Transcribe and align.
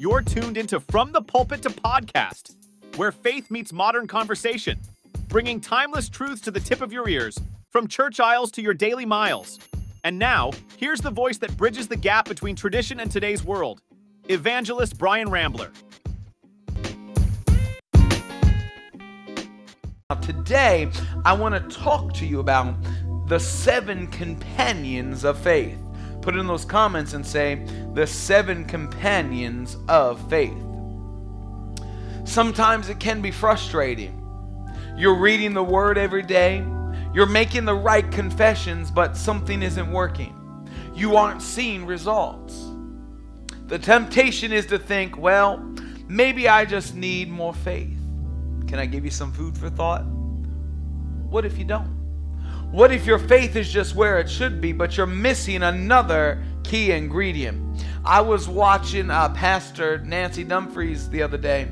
You're 0.00 0.22
tuned 0.22 0.56
into 0.56 0.80
From 0.80 1.12
the 1.12 1.20
Pulpit 1.20 1.60
to 1.60 1.68
Podcast, 1.68 2.54
where 2.96 3.12
faith 3.12 3.50
meets 3.50 3.70
modern 3.70 4.06
conversation, 4.06 4.80
bringing 5.28 5.60
timeless 5.60 6.08
truths 6.08 6.40
to 6.40 6.50
the 6.50 6.58
tip 6.58 6.80
of 6.80 6.90
your 6.90 7.06
ears, 7.06 7.38
from 7.68 7.86
church 7.86 8.18
aisles 8.18 8.50
to 8.52 8.62
your 8.62 8.72
daily 8.72 9.04
miles. 9.04 9.58
And 10.02 10.18
now, 10.18 10.52
here's 10.78 11.02
the 11.02 11.10
voice 11.10 11.36
that 11.36 11.54
bridges 11.58 11.86
the 11.86 11.98
gap 11.98 12.26
between 12.26 12.56
tradition 12.56 12.98
and 12.98 13.10
today's 13.10 13.44
world 13.44 13.82
Evangelist 14.30 14.96
Bryan 14.96 15.28
Rambler. 15.28 15.70
Today, 20.22 20.88
I 21.26 21.34
want 21.34 21.54
to 21.54 21.76
talk 21.76 22.14
to 22.14 22.24
you 22.24 22.40
about 22.40 22.74
the 23.28 23.38
seven 23.38 24.06
companions 24.06 25.24
of 25.24 25.38
faith. 25.38 25.76
Put 26.22 26.36
it 26.36 26.38
in 26.38 26.46
those 26.46 26.64
comments 26.64 27.14
and 27.14 27.26
say, 27.26 27.64
the 27.94 28.06
seven 28.06 28.64
companions 28.64 29.76
of 29.88 30.20
faith. 30.28 30.56
Sometimes 32.24 32.88
it 32.88 33.00
can 33.00 33.22
be 33.22 33.30
frustrating. 33.30 34.16
You're 34.96 35.18
reading 35.18 35.54
the 35.54 35.64
word 35.64 35.96
every 35.96 36.22
day, 36.22 36.64
you're 37.14 37.26
making 37.26 37.64
the 37.64 37.74
right 37.74 38.08
confessions, 38.12 38.90
but 38.90 39.16
something 39.16 39.62
isn't 39.62 39.90
working. 39.90 40.36
You 40.94 41.16
aren't 41.16 41.42
seeing 41.42 41.86
results. 41.86 42.70
The 43.66 43.78
temptation 43.78 44.52
is 44.52 44.66
to 44.66 44.78
think, 44.78 45.16
well, 45.16 45.58
maybe 46.08 46.48
I 46.48 46.64
just 46.64 46.94
need 46.94 47.30
more 47.30 47.54
faith. 47.54 47.96
Can 48.66 48.78
I 48.78 48.86
give 48.86 49.04
you 49.04 49.10
some 49.10 49.32
food 49.32 49.56
for 49.56 49.70
thought? 49.70 50.04
What 50.04 51.44
if 51.44 51.56
you 51.56 51.64
don't? 51.64 51.99
What 52.70 52.92
if 52.92 53.04
your 53.04 53.18
faith 53.18 53.56
is 53.56 53.68
just 53.68 53.96
where 53.96 54.20
it 54.20 54.30
should 54.30 54.60
be, 54.60 54.70
but 54.72 54.96
you're 54.96 55.04
missing 55.04 55.64
another 55.64 56.40
key 56.62 56.92
ingredient? 56.92 57.84
I 58.04 58.20
was 58.20 58.48
watching 58.48 59.10
uh, 59.10 59.30
Pastor 59.30 59.98
Nancy 59.98 60.44
Dufresne 60.44 61.10
the 61.10 61.20
other 61.20 61.36
day, 61.36 61.68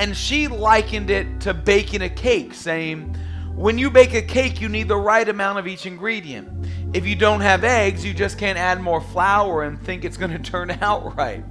and 0.00 0.16
she 0.16 0.48
likened 0.48 1.10
it 1.10 1.40
to 1.42 1.54
baking 1.54 2.02
a 2.02 2.08
cake, 2.08 2.54
saying, 2.54 3.16
when 3.54 3.78
you 3.78 3.88
bake 3.88 4.14
a 4.14 4.20
cake, 4.20 4.60
you 4.60 4.68
need 4.68 4.88
the 4.88 4.96
right 4.96 5.26
amount 5.28 5.60
of 5.60 5.68
each 5.68 5.86
ingredient. 5.86 6.66
If 6.92 7.06
you 7.06 7.14
don't 7.14 7.40
have 7.40 7.62
eggs, 7.62 8.04
you 8.04 8.12
just 8.12 8.36
can't 8.36 8.58
add 8.58 8.80
more 8.80 9.00
flour 9.00 9.62
and 9.62 9.80
think 9.80 10.04
it's 10.04 10.16
going 10.16 10.32
to 10.36 10.40
turn 10.40 10.72
out 10.82 11.16
right. 11.16 11.44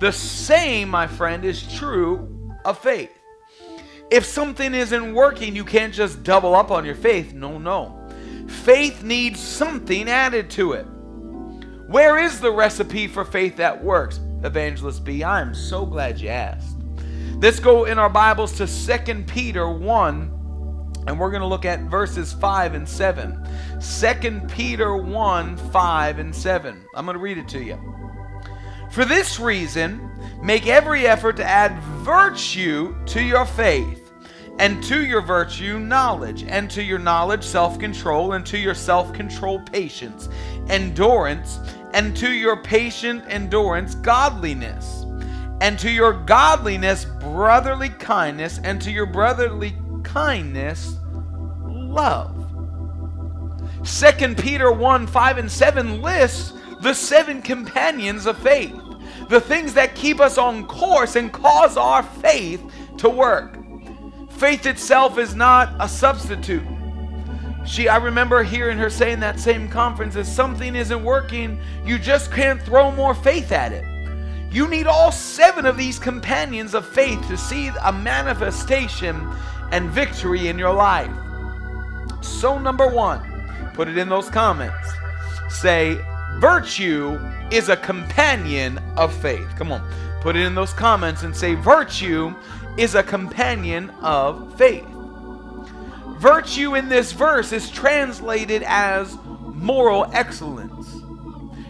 The 0.00 0.10
same, 0.10 0.88
my 0.88 1.06
friend, 1.06 1.44
is 1.44 1.62
true 1.72 2.52
of 2.64 2.80
faith. 2.80 3.12
If 4.10 4.24
something 4.24 4.74
isn't 4.74 5.14
working, 5.14 5.54
you 5.54 5.64
can't 5.64 5.94
just 5.94 6.24
double 6.24 6.56
up 6.56 6.72
on 6.72 6.84
your 6.84 6.96
faith. 6.96 7.32
No, 7.32 7.58
no. 7.58 7.97
Faith 8.48 9.02
needs 9.02 9.40
something 9.40 10.08
added 10.08 10.50
to 10.50 10.72
it. 10.72 10.84
Where 11.86 12.18
is 12.18 12.40
the 12.40 12.50
recipe 12.50 13.06
for 13.06 13.24
faith 13.24 13.56
that 13.56 13.82
works? 13.82 14.20
Evangelist 14.42 15.04
B, 15.04 15.22
I 15.22 15.40
am 15.40 15.54
so 15.54 15.84
glad 15.84 16.20
you 16.20 16.28
asked. 16.28 16.76
Let's 17.40 17.60
go 17.60 17.84
in 17.84 17.98
our 17.98 18.08
Bibles 18.08 18.56
to 18.58 18.66
2 18.66 19.24
Peter 19.24 19.70
1, 19.70 21.04
and 21.06 21.20
we're 21.20 21.30
going 21.30 21.42
to 21.42 21.46
look 21.46 21.64
at 21.64 21.80
verses 21.82 22.32
5 22.32 22.74
and 22.74 22.88
7. 22.88 23.46
2 23.80 24.40
Peter 24.48 24.96
1, 24.96 25.56
5 25.56 26.18
and 26.18 26.34
7. 26.34 26.84
I'm 26.94 27.04
going 27.04 27.16
to 27.16 27.22
read 27.22 27.38
it 27.38 27.48
to 27.48 27.62
you. 27.62 27.78
For 28.90 29.04
this 29.04 29.38
reason, 29.38 30.10
make 30.42 30.66
every 30.66 31.06
effort 31.06 31.36
to 31.36 31.44
add 31.44 31.78
virtue 32.02 32.96
to 33.06 33.22
your 33.22 33.44
faith 33.44 33.97
and 34.58 34.82
to 34.84 35.04
your 35.04 35.22
virtue, 35.22 35.78
knowledge, 35.78 36.42
and 36.44 36.70
to 36.70 36.82
your 36.82 36.98
knowledge, 36.98 37.44
self 37.44 37.78
control, 37.78 38.32
and 38.32 38.44
to 38.46 38.58
your 38.58 38.74
self 38.74 39.12
control, 39.12 39.60
patience, 39.60 40.28
endurance, 40.68 41.60
and 41.94 42.16
to 42.16 42.30
your 42.30 42.56
patient 42.62 43.24
endurance, 43.28 43.94
godliness, 43.94 45.04
and 45.60 45.78
to 45.78 45.90
your 45.90 46.12
godliness, 46.12 47.04
brotherly 47.04 47.88
kindness, 47.88 48.60
and 48.64 48.80
to 48.82 48.90
your 48.90 49.06
brotherly 49.06 49.74
kindness, 50.02 50.96
love. 51.64 52.34
2 53.84 54.34
Peter 54.34 54.72
1 54.72 55.06
5 55.06 55.38
and 55.38 55.50
7 55.50 56.02
lists 56.02 56.52
the 56.80 56.94
seven 56.94 57.42
companions 57.42 58.26
of 58.26 58.38
faith, 58.38 58.74
the 59.28 59.40
things 59.40 59.74
that 59.74 59.94
keep 59.94 60.20
us 60.20 60.38
on 60.38 60.66
course 60.66 61.16
and 61.16 61.32
cause 61.32 61.76
our 61.76 62.02
faith 62.02 62.62
to 62.98 63.08
work. 63.08 63.57
Faith 64.38 64.66
itself 64.66 65.18
is 65.18 65.34
not 65.34 65.74
a 65.80 65.88
substitute. 65.88 66.62
She, 67.66 67.88
I 67.88 67.96
remember 67.96 68.44
hearing 68.44 68.78
her 68.78 68.88
saying 68.88 69.18
that 69.20 69.40
same 69.40 69.68
conference, 69.68 70.14
if 70.14 70.26
something 70.26 70.76
isn't 70.76 71.02
working, 71.02 71.60
you 71.84 71.98
just 71.98 72.30
can't 72.30 72.62
throw 72.62 72.92
more 72.92 73.14
faith 73.14 73.50
at 73.50 73.72
it. 73.72 73.84
You 74.52 74.68
need 74.68 74.86
all 74.86 75.10
seven 75.10 75.66
of 75.66 75.76
these 75.76 75.98
companions 75.98 76.74
of 76.74 76.86
faith 76.86 77.20
to 77.26 77.36
see 77.36 77.72
a 77.82 77.92
manifestation 77.92 79.28
and 79.72 79.90
victory 79.90 80.46
in 80.46 80.56
your 80.56 80.72
life. 80.72 81.10
So, 82.20 82.58
number 82.58 82.86
one, 82.86 83.20
put 83.74 83.88
it 83.88 83.98
in 83.98 84.08
those 84.08 84.30
comments. 84.30 84.88
Say, 85.50 86.00
virtue 86.36 87.18
is 87.50 87.70
a 87.70 87.76
companion 87.76 88.78
of 88.96 89.12
faith. 89.12 89.48
Come 89.56 89.72
on, 89.72 89.82
put 90.20 90.36
it 90.36 90.42
in 90.42 90.54
those 90.54 90.72
comments 90.72 91.24
and 91.24 91.36
say, 91.36 91.54
virtue 91.54 92.34
is 92.78 92.94
a 92.94 93.02
companion 93.02 93.90
of 94.02 94.56
faith. 94.56 94.86
Virtue 96.18 96.74
in 96.76 96.88
this 96.88 97.12
verse 97.12 97.52
is 97.52 97.70
translated 97.70 98.62
as 98.64 99.16
moral 99.54 100.08
excellence. 100.12 100.94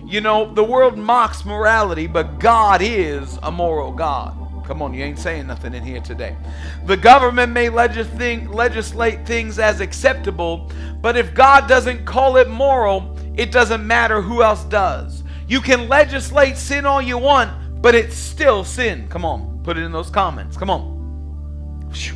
You 0.04 0.20
know, 0.20 0.52
the 0.52 0.64
world 0.64 0.96
mocks 0.96 1.44
morality, 1.44 2.06
but 2.06 2.38
God 2.38 2.80
is 2.82 3.38
a 3.42 3.50
moral 3.50 3.92
God. 3.92 4.34
Come 4.66 4.82
on, 4.82 4.92
you 4.92 5.02
ain't 5.02 5.18
saying 5.18 5.46
nothing 5.46 5.74
in 5.74 5.82
here 5.82 6.00
today. 6.00 6.36
The 6.84 6.96
government 6.96 7.52
may 7.52 7.70
legislate 7.70 9.26
things 9.26 9.58
as 9.58 9.80
acceptable, 9.80 10.70
but 11.00 11.16
if 11.16 11.32
God 11.34 11.68
doesn't 11.68 12.04
call 12.04 12.36
it 12.36 12.50
moral, 12.50 13.16
it 13.34 13.50
doesn't 13.50 13.86
matter 13.86 14.20
who 14.20 14.42
else 14.42 14.64
does. 14.64 15.24
You 15.46 15.62
can 15.62 15.88
legislate 15.88 16.58
sin 16.58 16.84
all 16.84 17.00
you 17.00 17.16
want, 17.16 17.80
but 17.80 17.94
it's 17.94 18.16
still 18.16 18.62
sin. 18.62 19.08
Come 19.08 19.24
on, 19.24 19.60
put 19.62 19.78
it 19.78 19.84
in 19.84 19.92
those 19.92 20.10
comments. 20.10 20.56
Come 20.56 20.68
on. 20.68 20.97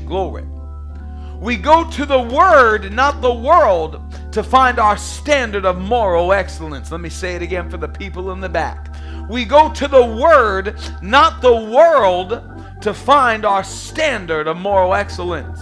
Glory. 0.06 0.44
We 1.41 1.56
go 1.56 1.91
to 1.91 2.06
the 2.06 2.20
Word, 2.20 2.93
not 2.93 3.20
the 3.20 3.34
world, 3.34 4.00
to 4.32 4.43
find 4.43 4.78
our 4.78 4.97
standard 4.97 5.65
of 5.65 5.76
moral 5.76 6.32
excellence. 6.32 6.93
Let 6.93 7.00
me 7.00 7.09
say 7.09 7.34
it 7.34 7.43
again 7.43 7.69
for 7.69 7.78
the 7.78 7.88
people 7.88 8.31
in 8.31 8.41
the 8.41 8.48
back. 8.48 8.94
We 9.28 9.44
go 9.44 9.72
to 9.72 9.88
the 9.88 10.04
Word, 10.04 10.78
not 11.03 11.43
the 11.43 11.54
world, 11.54 12.41
to 12.82 12.94
find 12.94 13.44
our 13.44 13.65
standard 13.65 14.47
of 14.47 14.56
moral 14.56 14.94
excellence. 14.94 15.60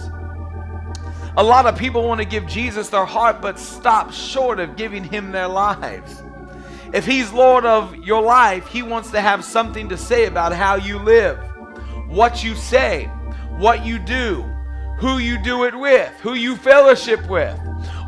A 1.37 1.43
lot 1.43 1.65
of 1.65 1.77
people 1.77 2.07
want 2.07 2.19
to 2.19 2.25
give 2.25 2.45
Jesus 2.45 2.89
their 2.89 3.05
heart, 3.05 3.41
but 3.41 3.57
stop 3.57 4.11
short 4.11 4.59
of 4.59 4.75
giving 4.75 5.03
Him 5.03 5.31
their 5.31 5.47
lives. 5.47 6.21
If 6.93 7.05
He's 7.05 7.31
Lord 7.31 7.65
of 7.65 7.95
your 7.95 8.21
life, 8.21 8.67
He 8.67 8.83
wants 8.83 9.11
to 9.11 9.21
have 9.21 9.43
something 9.43 9.89
to 9.89 9.97
say 9.97 10.25
about 10.25 10.53
how 10.53 10.75
you 10.75 10.99
live, 10.99 11.39
what 12.07 12.43
you 12.43 12.53
say, 12.53 13.09
what 13.61 13.85
you 13.85 13.99
do, 13.99 14.41
who 14.97 15.19
you 15.19 15.37
do 15.37 15.65
it 15.65 15.77
with, 15.77 16.11
who 16.21 16.33
you 16.33 16.55
fellowship 16.55 17.29
with. 17.29 17.57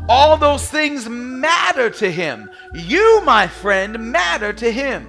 All 0.08 0.36
those 0.36 0.68
things 0.68 1.08
matter 1.08 1.88
to 1.90 2.10
him. 2.10 2.50
You, 2.74 3.22
my 3.24 3.46
friend, 3.46 4.12
matter 4.12 4.52
to 4.52 4.70
him. 4.70 5.08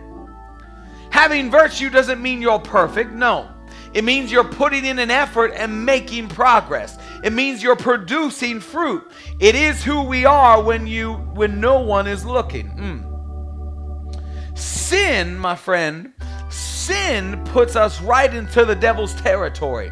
Having 1.09 1.49
virtue 1.49 1.89
doesn't 1.89 2.21
mean 2.21 2.41
you're 2.41 2.59
perfect, 2.59 3.11
no. 3.11 3.49
It 3.93 4.03
means 4.03 4.31
you're 4.31 4.43
putting 4.43 4.85
in 4.85 4.99
an 4.99 5.09
effort 5.09 5.53
and 5.55 5.85
making 5.85 6.27
progress. 6.27 6.99
It 7.23 7.33
means 7.33 7.63
you're 7.63 7.75
producing 7.75 8.59
fruit. 8.59 9.09
It 9.39 9.55
is 9.55 9.83
who 9.83 10.03
we 10.03 10.25
are 10.25 10.61
when 10.61 10.85
you 10.85 11.13
when 11.33 11.59
no 11.59 11.79
one 11.79 12.05
is 12.05 12.25
looking. 12.25 12.69
Mm. 12.77 14.57
Sin, 14.57 15.37
my 15.37 15.55
friend, 15.55 16.11
sin 16.49 17.41
puts 17.45 17.75
us 17.75 17.99
right 18.01 18.33
into 18.33 18.63
the 18.65 18.75
devil's 18.75 19.15
territory. 19.15 19.91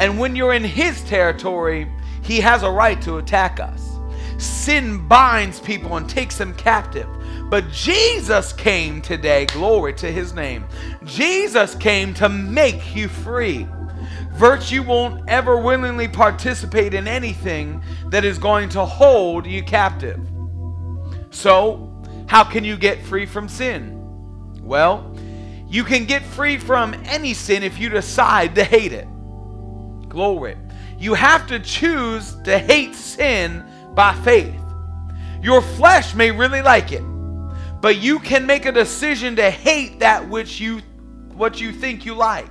And 0.00 0.18
when 0.18 0.34
you're 0.34 0.54
in 0.54 0.64
his 0.64 1.02
territory, 1.04 1.90
he 2.22 2.40
has 2.40 2.62
a 2.62 2.70
right 2.70 3.00
to 3.02 3.18
attack 3.18 3.60
us. 3.60 3.98
Sin 4.38 5.06
binds 5.06 5.60
people 5.60 5.96
and 5.96 6.08
takes 6.08 6.36
them 6.38 6.54
captive. 6.54 7.08
But 7.48 7.70
Jesus 7.70 8.52
came 8.52 9.00
today, 9.00 9.46
glory 9.46 9.94
to 9.94 10.10
his 10.10 10.34
name. 10.34 10.64
Jesus 11.04 11.74
came 11.74 12.14
to 12.14 12.28
make 12.28 12.96
you 12.96 13.08
free. 13.08 13.68
Virtue 14.32 14.82
won't 14.82 15.28
ever 15.28 15.56
willingly 15.56 16.08
participate 16.08 16.94
in 16.94 17.06
anything 17.06 17.82
that 18.08 18.24
is 18.24 18.38
going 18.38 18.68
to 18.70 18.84
hold 18.84 19.46
you 19.46 19.62
captive. 19.62 20.20
So, 21.30 21.90
how 22.26 22.42
can 22.42 22.64
you 22.64 22.76
get 22.76 23.00
free 23.02 23.26
from 23.26 23.48
sin? 23.48 24.00
Well, 24.60 25.16
you 25.68 25.84
can 25.84 26.04
get 26.04 26.22
free 26.22 26.58
from 26.58 26.94
any 27.04 27.34
sin 27.34 27.62
if 27.62 27.78
you 27.78 27.88
decide 27.88 28.54
to 28.56 28.64
hate 28.64 28.92
it. 28.92 29.06
Glory. 30.14 30.56
You 30.98 31.12
have 31.14 31.46
to 31.48 31.58
choose 31.58 32.36
to 32.44 32.58
hate 32.58 32.94
sin 32.94 33.64
by 33.94 34.14
faith. 34.14 34.54
Your 35.42 35.60
flesh 35.60 36.14
may 36.14 36.30
really 36.30 36.62
like 36.62 36.92
it, 36.92 37.02
but 37.82 37.96
you 37.98 38.20
can 38.20 38.46
make 38.46 38.64
a 38.64 38.72
decision 38.72 39.36
to 39.36 39.50
hate 39.50 39.98
that 39.98 40.26
which 40.28 40.60
you 40.60 40.80
what 41.34 41.60
you 41.60 41.72
think 41.72 42.06
you 42.06 42.14
like. 42.14 42.48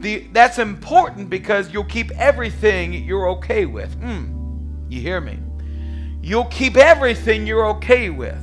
The, 0.00 0.28
that's 0.32 0.58
important 0.58 1.30
because 1.30 1.72
you'll 1.72 1.84
keep 1.84 2.10
everything 2.12 2.92
you're 2.92 3.30
okay 3.30 3.64
with. 3.64 3.98
Mm, 4.00 4.92
you 4.92 5.00
hear 5.00 5.20
me? 5.22 5.38
You'll 6.20 6.44
keep 6.44 6.76
everything 6.76 7.46
you're 7.46 7.66
okay 7.68 8.10
with. 8.10 8.38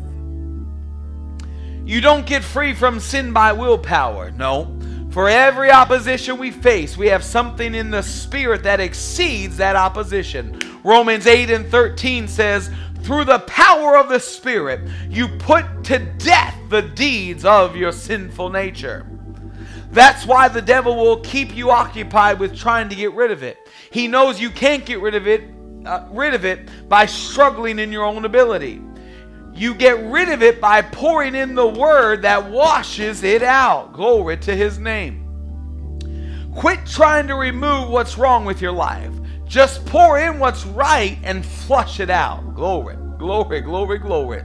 You 1.86 2.02
don't 2.02 2.26
get 2.26 2.44
free 2.44 2.74
from 2.74 3.00
sin 3.00 3.34
by 3.34 3.54
willpower. 3.54 4.32
No. 4.32 4.80
For 5.12 5.28
every 5.28 5.70
opposition 5.70 6.38
we 6.38 6.52
face, 6.52 6.96
we 6.96 7.08
have 7.08 7.24
something 7.24 7.76
in 7.76 7.92
the 7.92 8.02
spirit 8.02 8.64
that 8.64 8.80
exceeds 8.80 9.58
that 9.58 9.76
opposition. 9.76 10.58
Romans 10.86 11.28
8 11.28 11.52
and 11.52 11.70
13 11.70 12.30
says, 12.30 12.72
Through 13.02 13.26
the 13.26 13.40
power 13.40 13.98
of 13.98 14.08
the 14.08 14.20
Spirit, 14.20 14.90
you 15.10 15.28
put 15.28 15.84
to 15.86 16.00
death 16.00 16.56
the 16.70 16.82
deeds 16.82 17.44
of 17.44 17.76
your 17.76 17.92
sinful 17.92 18.50
nature. 18.50 19.06
That's 19.92 20.26
why 20.26 20.48
the 20.48 20.62
devil 20.62 20.96
will 20.96 21.20
keep 21.20 21.54
you 21.54 21.72
occupied 21.72 22.40
with 22.40 22.58
trying 22.58 22.88
to 22.88 22.96
get 22.96 23.12
rid 23.12 23.32
of 23.32 23.44
it. 23.44 23.70
He 23.92 24.08
knows 24.08 24.40
you 24.40 24.50
can't 24.50 24.86
get 24.86 25.02
rid 25.02 25.16
of 25.16 25.28
it, 25.28 25.44
uh, 25.86 26.08
rid 26.10 26.34
of 26.34 26.46
it 26.46 26.70
by 26.88 27.06
struggling 27.06 27.80
in 27.80 27.92
your 27.92 28.06
own 28.06 28.24
ability. 28.24 28.82
You 29.54 29.76
get 29.76 30.04
rid 30.06 30.30
of 30.30 30.42
it 30.42 30.62
by 30.62 30.82
pouring 30.82 31.36
in 31.36 31.56
the 31.56 31.68
word 31.68 32.22
that 32.24 32.50
washes 32.50 33.24
it 33.24 33.44
out. 33.44 33.94
Glory 33.94 34.38
to 34.38 34.56
his 34.56 34.80
name. 34.80 35.22
Quit 36.56 36.86
trying 36.86 37.28
to 37.28 37.36
remove 37.36 37.90
what's 37.90 38.18
wrong 38.18 38.46
with 38.46 38.62
your 38.62 38.72
life. 38.72 39.12
Just 39.46 39.86
pour 39.86 40.20
in 40.20 40.40
what's 40.40 40.66
right 40.66 41.18
and 41.24 41.46
flush 41.46 42.00
it 42.00 42.10
out. 42.10 42.56
Glory, 42.56 42.96
glory, 43.18 43.62
glory, 43.62 43.98
glory. 43.98 44.44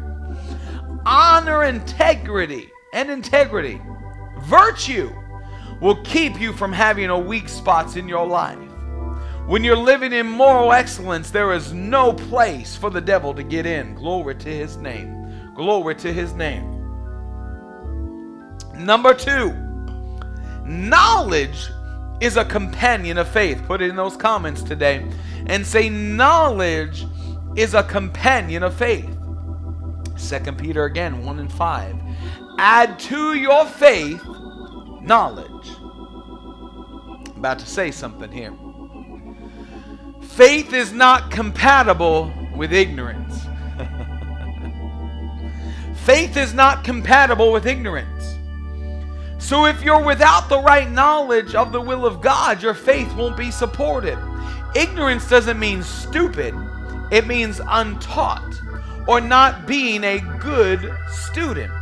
Honor 1.04 1.64
integrity 1.64 2.68
and 2.92 3.10
integrity. 3.10 3.80
Virtue 4.42 5.12
will 5.80 6.02
keep 6.02 6.40
you 6.40 6.52
from 6.52 6.72
having 6.72 7.10
a 7.10 7.18
weak 7.18 7.48
spots 7.48 7.96
in 7.96 8.08
your 8.08 8.26
life. 8.26 8.58
When 9.46 9.62
you're 9.62 9.76
living 9.76 10.12
in 10.12 10.26
moral 10.26 10.72
excellence, 10.72 11.30
there 11.30 11.52
is 11.52 11.72
no 11.72 12.12
place 12.12 12.74
for 12.74 12.90
the 12.90 13.00
devil 13.00 13.32
to 13.34 13.44
get 13.44 13.64
in. 13.64 13.94
Glory 13.94 14.34
to 14.34 14.48
his 14.48 14.76
name. 14.76 15.52
Glory 15.54 15.94
to 15.94 16.12
his 16.12 16.32
name. 16.32 16.72
Number 18.74 19.14
two, 19.14 19.52
knowledge 20.64 21.70
is 22.20 22.36
a 22.36 22.44
companion 22.44 23.18
of 23.18 23.28
faith. 23.28 23.62
Put 23.66 23.82
it 23.82 23.88
in 23.88 23.94
those 23.94 24.16
comments 24.16 24.62
today 24.62 25.08
and 25.46 25.64
say, 25.64 25.88
knowledge 25.88 27.06
is 27.54 27.74
a 27.74 27.84
companion 27.84 28.64
of 28.64 28.74
faith. 28.74 29.08
Second 30.16 30.58
Peter 30.58 30.86
again, 30.86 31.24
1 31.24 31.38
and 31.38 31.52
5. 31.52 31.96
Add 32.58 32.98
to 32.98 33.34
your 33.34 33.64
faith 33.66 34.22
knowledge. 35.02 35.68
I'm 37.28 37.36
about 37.36 37.60
to 37.60 37.66
say 37.66 37.92
something 37.92 38.32
here. 38.32 38.52
Faith 40.36 40.74
is 40.74 40.92
not 40.92 41.30
compatible 41.30 42.30
with 42.54 42.70
ignorance. 42.70 43.46
faith 46.04 46.36
is 46.36 46.52
not 46.52 46.84
compatible 46.84 47.50
with 47.50 47.66
ignorance. 47.66 48.36
So 49.38 49.64
if 49.64 49.82
you're 49.82 50.04
without 50.04 50.50
the 50.50 50.60
right 50.60 50.90
knowledge 50.90 51.54
of 51.54 51.72
the 51.72 51.80
will 51.80 52.04
of 52.04 52.20
God, 52.20 52.62
your 52.62 52.74
faith 52.74 53.10
won't 53.14 53.38
be 53.38 53.50
supported. 53.50 54.18
Ignorance 54.74 55.26
doesn't 55.26 55.58
mean 55.58 55.82
stupid, 55.82 56.54
it 57.10 57.26
means 57.26 57.62
untaught 57.66 58.60
or 59.08 59.22
not 59.22 59.66
being 59.66 60.04
a 60.04 60.20
good 60.38 60.94
student. 61.08 61.72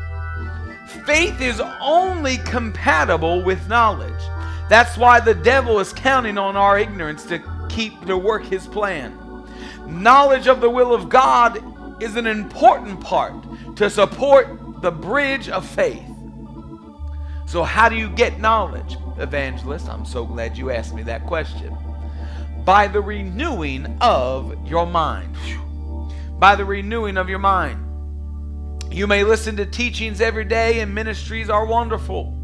Faith 1.04 1.40
is 1.40 1.60
only 1.80 2.36
compatible 2.38 3.42
with 3.42 3.68
knowledge. 3.68 4.22
That's 4.68 4.96
why 4.96 5.18
the 5.18 5.34
devil 5.34 5.80
is 5.80 5.92
counting 5.92 6.38
on 6.38 6.56
our 6.56 6.78
ignorance 6.78 7.24
to 7.24 7.40
keep 7.69 8.05
to 8.06 8.16
work 8.16 8.44
his 8.44 8.66
plan. 8.66 9.19
Knowledge 9.87 10.46
of 10.46 10.61
the 10.61 10.70
will 10.70 10.94
of 10.94 11.08
God 11.08 11.62
is 12.02 12.16
an 12.16 12.26
important 12.26 13.00
part 13.00 13.34
to 13.76 13.88
support 13.90 14.82
the 14.82 14.90
bridge 14.90 15.49
of 15.49 15.66
faith. 15.66 16.02
So, 17.46 17.62
how 17.62 17.88
do 17.88 17.96
you 17.96 18.08
get 18.08 18.40
knowledge, 18.40 18.96
evangelist? 19.19 19.88
I'm 19.88 20.05
so 20.05 20.25
glad 20.25 20.56
you 20.56 20.70
asked 20.70 20.94
me 20.94 21.02
that 21.05 21.26
question. 21.26 21.76
By 22.64 22.88
the 22.88 23.00
renewing 23.00 23.99
of 24.00 24.56
your 24.67 24.87
mind. 24.87 25.37
By 26.38 26.56
the 26.56 26.64
renewing 26.64 27.17
of 27.17 27.28
your 27.28 27.38
mind. 27.38 27.81
You 28.90 29.06
may 29.06 29.25
listen 29.25 29.56
to 29.56 29.67
teachings 29.67 30.20
every 30.20 30.44
day, 30.44 30.81
and 30.81 30.94
ministries 30.94 31.50
are 31.50 31.67
wonderful. 31.67 32.44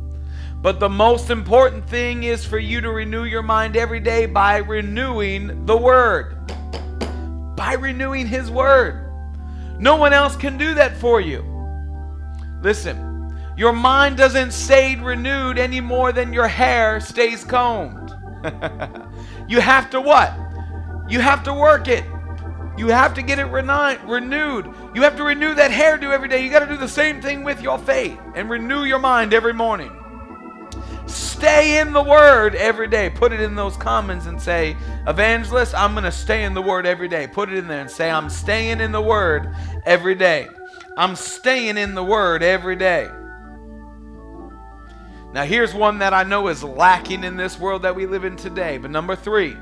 But 0.63 0.79
the 0.79 0.91
most 0.91 1.31
important 1.31 1.89
thing 1.89 2.25
is 2.25 2.45
for 2.45 2.59
you 2.59 2.83
to 2.83 2.91
renew 2.91 3.25
your 3.25 3.43
mind 3.43 3.77
every 3.77 4.01
day 4.01 4.27
by 4.27 4.59
renewing 4.59 5.65
the 5.65 5.77
Word. 5.77 6.37
By 7.57 7.75
renewing 7.79 8.27
His 8.27 8.51
Word. 8.51 9.07
No 9.79 9.97
one 9.97 10.13
else 10.13 10.37
can 10.37 10.59
do 10.59 10.75
that 10.75 10.99
for 10.99 11.19
you. 11.19 11.43
Listen, 12.61 13.35
your 13.57 13.73
mind 13.73 14.19
doesn't 14.19 14.53
stay 14.53 14.97
renewed 14.97 15.59
any 15.59 15.81
more 15.81 16.13
than 16.13 16.35
your 16.35 16.49
hair 16.49 17.01
stays 17.01 17.43
combed. 17.43 18.13
you 19.49 19.61
have 19.61 19.89
to 19.91 20.01
what? 20.01 20.35
You 21.09 21.21
have 21.21 21.43
to 21.45 21.55
work 21.55 21.89
it. 21.89 22.05
You 22.77 22.89
have 22.89 23.15
to 23.15 23.23
get 23.23 23.39
it 23.39 23.45
renewed. 23.45 24.75
You 24.95 25.03
have 25.03 25.17
to 25.17 25.25
renew 25.25 25.55
that 25.55 25.71
hairdo 25.71 26.13
every 26.13 26.29
day. 26.29 26.45
You 26.45 26.51
got 26.51 26.61
to 26.61 26.67
do 26.67 26.77
the 26.77 26.89
same 26.89 27.23
thing 27.23 27.45
with 27.45 27.63
your 27.63 27.79
faith 27.79 28.19
and 28.35 28.51
renew 28.51 28.85
your 28.85 28.99
mind 28.99 29.33
every 29.33 29.55
morning. 29.55 29.91
Stay 31.11 31.81
in 31.81 31.93
the 31.93 32.03
Word 32.03 32.55
every 32.55 32.87
day. 32.87 33.11
Put 33.11 33.33
it 33.33 33.41
in 33.41 33.55
those 33.57 33.77
comments 33.77 34.27
and 34.27 34.41
say, 34.41 34.77
Evangelist, 35.07 35.75
I'm 35.75 35.93
going 35.93 36.05
to 36.05 36.13
stay 36.13 36.45
in 36.45 36.55
the 36.55 36.63
Word 36.63 36.87
every 36.87 37.09
day. 37.09 37.27
Put 37.27 37.49
it 37.49 37.59
in 37.59 37.67
there 37.67 37.81
and 37.81 37.91
say, 37.91 38.11
I'm 38.11 38.31
staying 38.31 38.81
in 38.81 38.93
the 38.93 39.01
Word 39.01 39.55
every 39.85 40.15
day. 40.15 40.49
I'm 40.97 41.17
staying 41.17 41.79
in 41.79 41.95
the 41.95 42.05
Word 42.05 42.43
every 42.43 42.77
day. 42.77 43.09
Now, 45.33 45.45
here's 45.45 45.75
one 45.75 45.99
that 45.99 46.13
I 46.13 46.25
know 46.25 46.49
is 46.49 46.63
lacking 46.63 47.25
in 47.25 47.37
this 47.37 47.59
world 47.59 47.83
that 47.83 47.95
we 47.95 48.07
live 48.07 48.25
in 48.25 48.37
today. 48.37 48.79
But 48.79 48.91
number 48.91 49.17
three, 49.17 49.57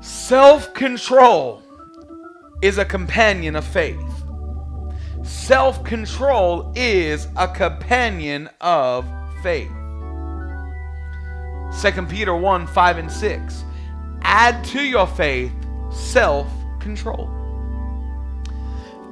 self 0.00 0.72
control 0.74 1.62
is 2.62 2.78
a 2.78 2.84
companion 2.84 3.56
of 3.56 3.66
faith. 3.66 4.00
Self 5.22 5.82
control 5.84 6.72
is 6.74 7.28
a 7.36 7.48
companion 7.48 8.48
of 8.60 9.06
faith. 9.42 9.70
2 11.80 12.02
Peter 12.06 12.34
1 12.34 12.66
5 12.66 12.98
and 12.98 13.10
6. 13.12 13.64
Add 14.22 14.64
to 14.64 14.82
your 14.82 15.06
faith 15.06 15.52
self 15.90 16.48
control. 16.80 17.30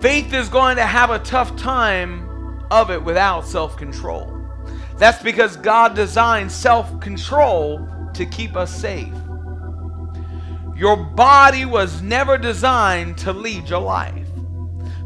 Faith 0.01 0.33
is 0.33 0.49
going 0.49 0.77
to 0.77 0.87
have 0.87 1.11
a 1.11 1.19
tough 1.21 1.57
time 1.57 2.65
of 2.71 2.91
it 2.91 3.03
without 3.03 3.47
self 3.47 3.77
control. 3.77 4.31
That's 4.97 5.23
because 5.23 5.57
God 5.57 5.95
designed 5.95 6.51
self 6.51 7.01
control 7.01 7.89
to 8.15 8.27
keep 8.27 8.57
us 8.57 8.75
safe. 8.75 9.13
Your 10.77 10.97
body 10.97 11.65
was 11.65 12.03
never 12.03 12.37
designed 12.37 13.19
to 13.19 13.33
lead 13.33 13.69
your 13.69 13.81
life, 13.81 14.29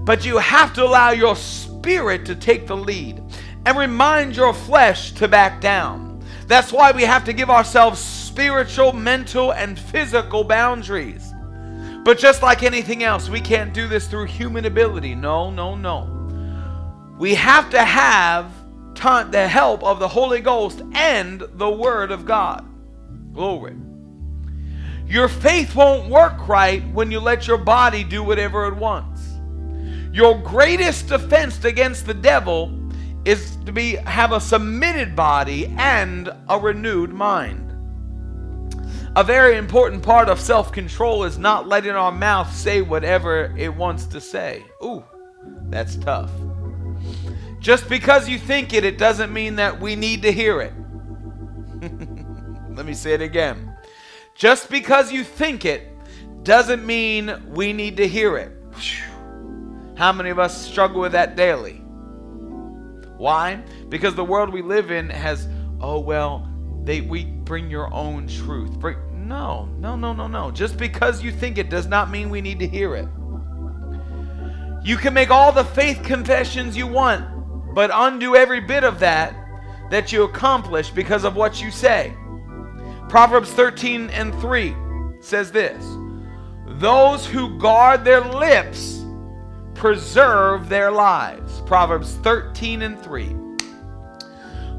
but 0.01 0.25
you 0.25 0.39
have 0.39 0.73
to 0.75 0.85
allow 0.85 1.11
your 1.11 1.37
spirit 1.37 2.25
to 2.27 2.35
take 2.35 2.67
the 2.67 2.77
lead 2.77 3.23
and 3.67 3.77
remind 3.77 4.35
your 4.37 4.55
flesh 4.55 5.13
to 5.13 5.29
back 5.29 5.61
down. 5.61 6.08
That's 6.49 6.73
why 6.73 6.93
we 6.93 7.03
have 7.03 7.25
to 7.27 7.33
give 7.33 7.51
ourselves 7.51 8.01
spiritual, 8.01 8.95
mental, 8.95 9.53
and 9.53 9.79
physical 9.79 10.43
boundaries. 10.45 11.33
But 12.05 12.19
just 12.19 12.43
like 12.43 12.63
anything 12.63 13.05
else, 13.05 13.29
we 13.29 13.41
can't 13.41 13.75
do 13.75 13.87
this 13.87 14.09
through 14.09 14.25
human 14.27 14.65
ability. 14.65 15.15
No, 15.15 15.51
no, 15.51 15.75
no. 15.75 16.15
We 17.19 17.35
have 17.35 17.69
to 17.71 17.85
have 17.85 18.51
the 18.95 19.47
help 19.47 19.85
of 19.85 19.99
the 19.99 20.09
Holy 20.09 20.41
Ghost 20.41 20.83
and 20.93 21.43
the 21.53 21.71
Word 21.71 22.11
of 22.11 22.25
God. 22.25 22.67
Glory. 23.33 23.77
Your 25.07 25.29
faith 25.29 25.77
won't 25.77 26.11
work 26.11 26.49
right 26.49 26.83
when 26.93 27.11
you 27.11 27.21
let 27.21 27.47
your 27.47 27.59
body 27.59 28.05
do 28.05 28.23
whatever 28.23 28.67
it 28.67 28.75
wants. 28.75 29.23
Your 30.13 30.39
greatest 30.41 31.09
defense 31.09 31.63
against 31.65 32.07
the 32.07 32.15
devil 32.15 32.69
is 33.29 33.57
to 33.67 33.73
be 33.73 33.97
have 33.97 34.33
a 34.33 34.41
submitted 34.41 35.15
body 35.15 35.67
and 35.77 36.31
a 36.49 36.59
renewed 36.59 37.13
mind. 37.13 37.71
A 39.17 39.23
very 39.23 39.59
important 39.59 40.03
part 40.03 40.31
of 40.31 40.41
self-control 40.41 41.25
is 41.25 41.37
not 41.37 41.69
letting 41.69 41.91
our 41.91 42.11
mouth 42.11 42.51
say 42.55 42.81
whatever 42.81 43.55
it 43.59 43.75
wants 43.75 44.07
to 44.07 44.21
say. 44.21 44.65
Ooh, 44.83 45.05
that's 45.69 45.97
tough. 45.97 46.31
Just 47.61 47.87
because 47.91 48.31
you 48.31 48.39
think 48.39 48.73
it, 48.73 48.83
it 48.83 48.97
doesn't 48.97 49.31
mean 49.31 49.57
that 49.57 49.79
we 49.79 49.95
need 49.95 50.23
to 50.23 50.33
hear 50.33 50.63
it. 50.63 50.73
Let 52.75 52.87
me 52.87 52.95
say 52.95 53.13
it 53.13 53.21
again. 53.21 53.77
Just 54.35 54.71
because 54.71 55.13
you 55.13 55.23
think 55.23 55.67
it 55.67 55.87
doesn't 56.45 56.87
mean 56.87 57.53
we 57.53 57.75
need 57.75 57.99
to 57.99 58.09
hear 58.09 58.39
it. 58.39 58.53
How 59.99 60.13
many 60.13 60.31
of 60.31 60.39
us 60.39 60.67
struggle 60.67 61.03
with 61.03 61.13
that 61.13 61.37
daily? 61.37 61.78
Why? 63.19 63.57
Because 63.89 64.15
the 64.15 64.25
world 64.25 64.53
we 64.53 64.63
live 64.63 64.91
in 64.91 65.11
has 65.11 65.47
oh 65.81 66.01
well, 66.01 66.49
they 66.85 67.01
we 67.03 67.25
bring 67.25 67.71
your 67.71 67.93
own 67.93 68.27
truth. 68.27 68.71
Bring, 68.79 68.97
no, 69.29 69.67
no, 69.79 69.97
no, 69.97 70.13
no, 70.13 70.27
no. 70.27 70.51
Just 70.51 70.79
because 70.79 71.23
you 71.23 71.31
think 71.31 71.59
it 71.59 71.69
does 71.69 71.87
not 71.87 72.11
mean 72.11 72.31
we 72.31 72.41
need 72.41 72.59
to 72.61 72.67
hear 72.67 72.97
it. 72.97 73.09
You 74.83 74.97
can 74.97 75.13
make 75.13 75.31
all 75.31 75.53
the 75.53 75.65
faith 75.65 76.03
confessions 76.03 76.77
you 76.77 76.87
want, 76.87 77.75
but 77.75 77.91
undo 77.93 78.37
every 78.37 78.61
bit 78.61 78.85
of 78.85 79.01
that 79.01 79.35
that 79.91 80.13
you 80.13 80.23
accomplish 80.23 80.91
because 80.91 81.25
of 81.25 81.37
what 81.37 81.61
you 81.61 81.71
say. 81.71 82.15
Proverbs 83.09 83.51
13 83.51 84.11
and 84.11 84.35
3 84.41 84.75
says 85.21 85.51
this 85.51 85.85
Those 86.79 87.27
who 87.27 87.59
guard 87.59 88.05
their 88.05 88.21
lips 88.21 88.98
preserve 89.79 90.69
their 90.69 90.91
lives. 90.91 91.63
Proverbs 91.63 92.15
13 92.17 92.83
and 92.83 93.01
3. 93.01 93.35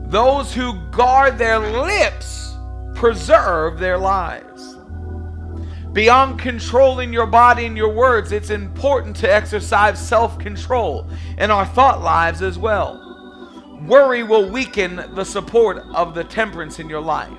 Those 0.07 0.53
who 0.53 0.73
guard 0.91 1.37
their 1.37 1.57
lips 1.57 2.53
preserve 2.95 3.79
their 3.79 3.97
lives. 3.97 4.75
Beyond 5.93 6.39
controlling 6.39 7.13
your 7.13 7.25
body 7.25 7.65
and 7.65 7.77
your 7.77 7.93
words, 7.93 8.33
it's 8.33 8.49
important 8.49 9.15
to 9.17 9.33
exercise 9.33 10.05
self 10.05 10.37
control 10.37 11.07
in 11.37 11.49
our 11.49 11.65
thought 11.65 12.01
lives 12.01 12.41
as 12.41 12.59
well. 12.59 13.05
Worry 13.87 14.23
will 14.23 14.49
weaken 14.49 14.97
the 15.15 15.23
support 15.23 15.77
of 15.95 16.13
the 16.13 16.25
temperance 16.25 16.77
in 16.77 16.89
your 16.89 17.01
life. 17.01 17.31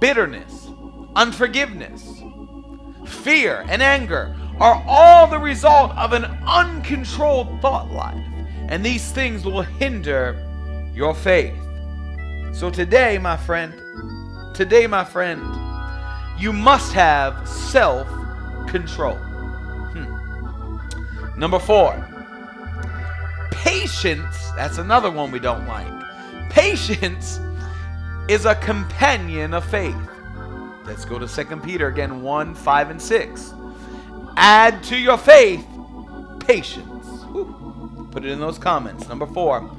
Bitterness, 0.00 0.68
unforgiveness, 1.14 2.22
fear, 3.04 3.66
and 3.68 3.82
anger 3.82 4.34
are 4.58 4.82
all 4.86 5.26
the 5.26 5.38
result 5.38 5.90
of 5.96 6.12
an 6.12 6.24
uncontrolled 6.46 7.60
thought 7.60 7.90
life, 7.90 8.24
and 8.68 8.84
these 8.84 9.12
things 9.12 9.44
will 9.44 9.62
hinder 9.62 10.42
your 10.94 11.14
faith. 11.14 11.54
So 12.52 12.70
today, 12.70 13.18
my 13.18 13.36
friend, 13.36 13.74
today, 14.54 14.86
my 14.86 15.04
friend, 15.04 15.42
you 16.38 16.52
must 16.52 16.92
have 16.94 17.46
self 17.46 18.08
control. 18.66 19.16
Hmm. 19.94 21.38
Number 21.38 21.58
four, 21.58 21.92
patience. 23.50 24.50
That's 24.56 24.78
another 24.78 25.10
one 25.10 25.30
we 25.30 25.38
don't 25.38 25.66
like. 25.66 25.86
Patience 26.50 27.40
is 28.28 28.46
a 28.46 28.54
companion 28.54 29.52
of 29.52 29.64
faith. 29.66 29.96
Let's 30.84 31.04
go 31.04 31.18
to 31.18 31.26
2 31.26 31.56
Peter 31.58 31.88
again 31.88 32.22
1 32.22 32.54
5 32.54 32.90
and 32.90 33.02
6. 33.02 33.54
Add 34.36 34.82
to 34.84 34.96
your 34.96 35.18
faith 35.18 35.66
patience. 36.40 37.06
Put 38.12 38.24
it 38.24 38.30
in 38.30 38.40
those 38.40 38.58
comments. 38.58 39.08
Number 39.08 39.26
four, 39.26 39.70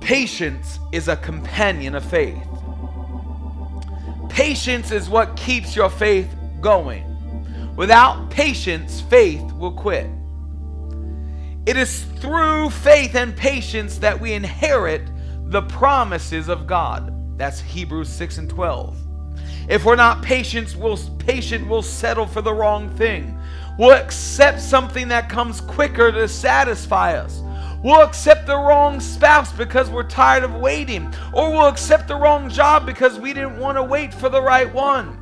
Patience 0.00 0.80
is 0.92 1.08
a 1.08 1.16
companion 1.16 1.94
of 1.94 2.04
faith. 2.04 2.42
Patience 4.28 4.90
is 4.90 5.08
what 5.08 5.36
keeps 5.36 5.76
your 5.76 5.90
faith 5.90 6.34
going. 6.60 7.06
Without 7.76 8.30
patience, 8.30 9.00
faith 9.02 9.52
will 9.52 9.72
quit. 9.72 10.06
It 11.66 11.76
is 11.76 12.04
through 12.18 12.70
faith 12.70 13.14
and 13.14 13.36
patience 13.36 13.98
that 13.98 14.18
we 14.18 14.32
inherit 14.32 15.02
the 15.50 15.62
promises 15.62 16.48
of 16.48 16.66
God. 16.66 17.38
That's 17.38 17.60
Hebrews 17.60 18.08
6 18.08 18.38
and 18.38 18.50
12. 18.50 18.96
If 19.70 19.84
we're 19.84 19.94
not 19.94 20.20
patient, 20.20 20.74
we'll, 20.74 20.98
patient, 21.18 21.68
we'll 21.68 21.82
settle 21.82 22.26
for 22.26 22.42
the 22.42 22.52
wrong 22.52 22.90
thing. 22.96 23.38
We'll 23.78 23.92
accept 23.92 24.60
something 24.60 25.06
that 25.08 25.28
comes 25.28 25.60
quicker 25.60 26.10
to 26.10 26.26
satisfy 26.26 27.16
us. 27.16 27.40
We'll 27.84 28.02
accept 28.02 28.48
the 28.48 28.56
wrong 28.56 28.98
spouse 28.98 29.52
because 29.52 29.88
we're 29.88 30.08
tired 30.08 30.42
of 30.42 30.56
waiting. 30.56 31.14
Or 31.32 31.52
we'll 31.52 31.68
accept 31.68 32.08
the 32.08 32.16
wrong 32.16 32.50
job 32.50 32.84
because 32.84 33.20
we 33.20 33.32
didn't 33.32 33.60
want 33.60 33.78
to 33.78 33.84
wait 33.84 34.12
for 34.12 34.28
the 34.28 34.42
right 34.42 34.70
one. 34.74 35.16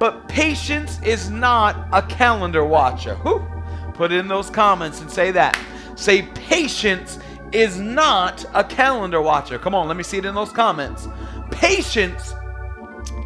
But 0.00 0.28
patience 0.28 1.00
is 1.02 1.30
not 1.30 1.86
a 1.92 2.02
calendar 2.02 2.64
watcher. 2.64 3.14
Whew. 3.22 3.46
Put 3.94 4.10
in 4.10 4.26
those 4.26 4.50
comments 4.50 5.02
and 5.02 5.10
say 5.10 5.30
that. 5.30 5.56
Say, 5.94 6.22
patience 6.34 7.20
is 7.52 7.78
not 7.78 8.44
a 8.54 8.64
calendar 8.64 9.22
watcher. 9.22 9.56
Come 9.56 9.72
on, 9.72 9.86
let 9.86 9.96
me 9.96 10.02
see 10.02 10.18
it 10.18 10.24
in 10.24 10.34
those 10.34 10.50
comments. 10.50 11.06
Patience 11.52 12.34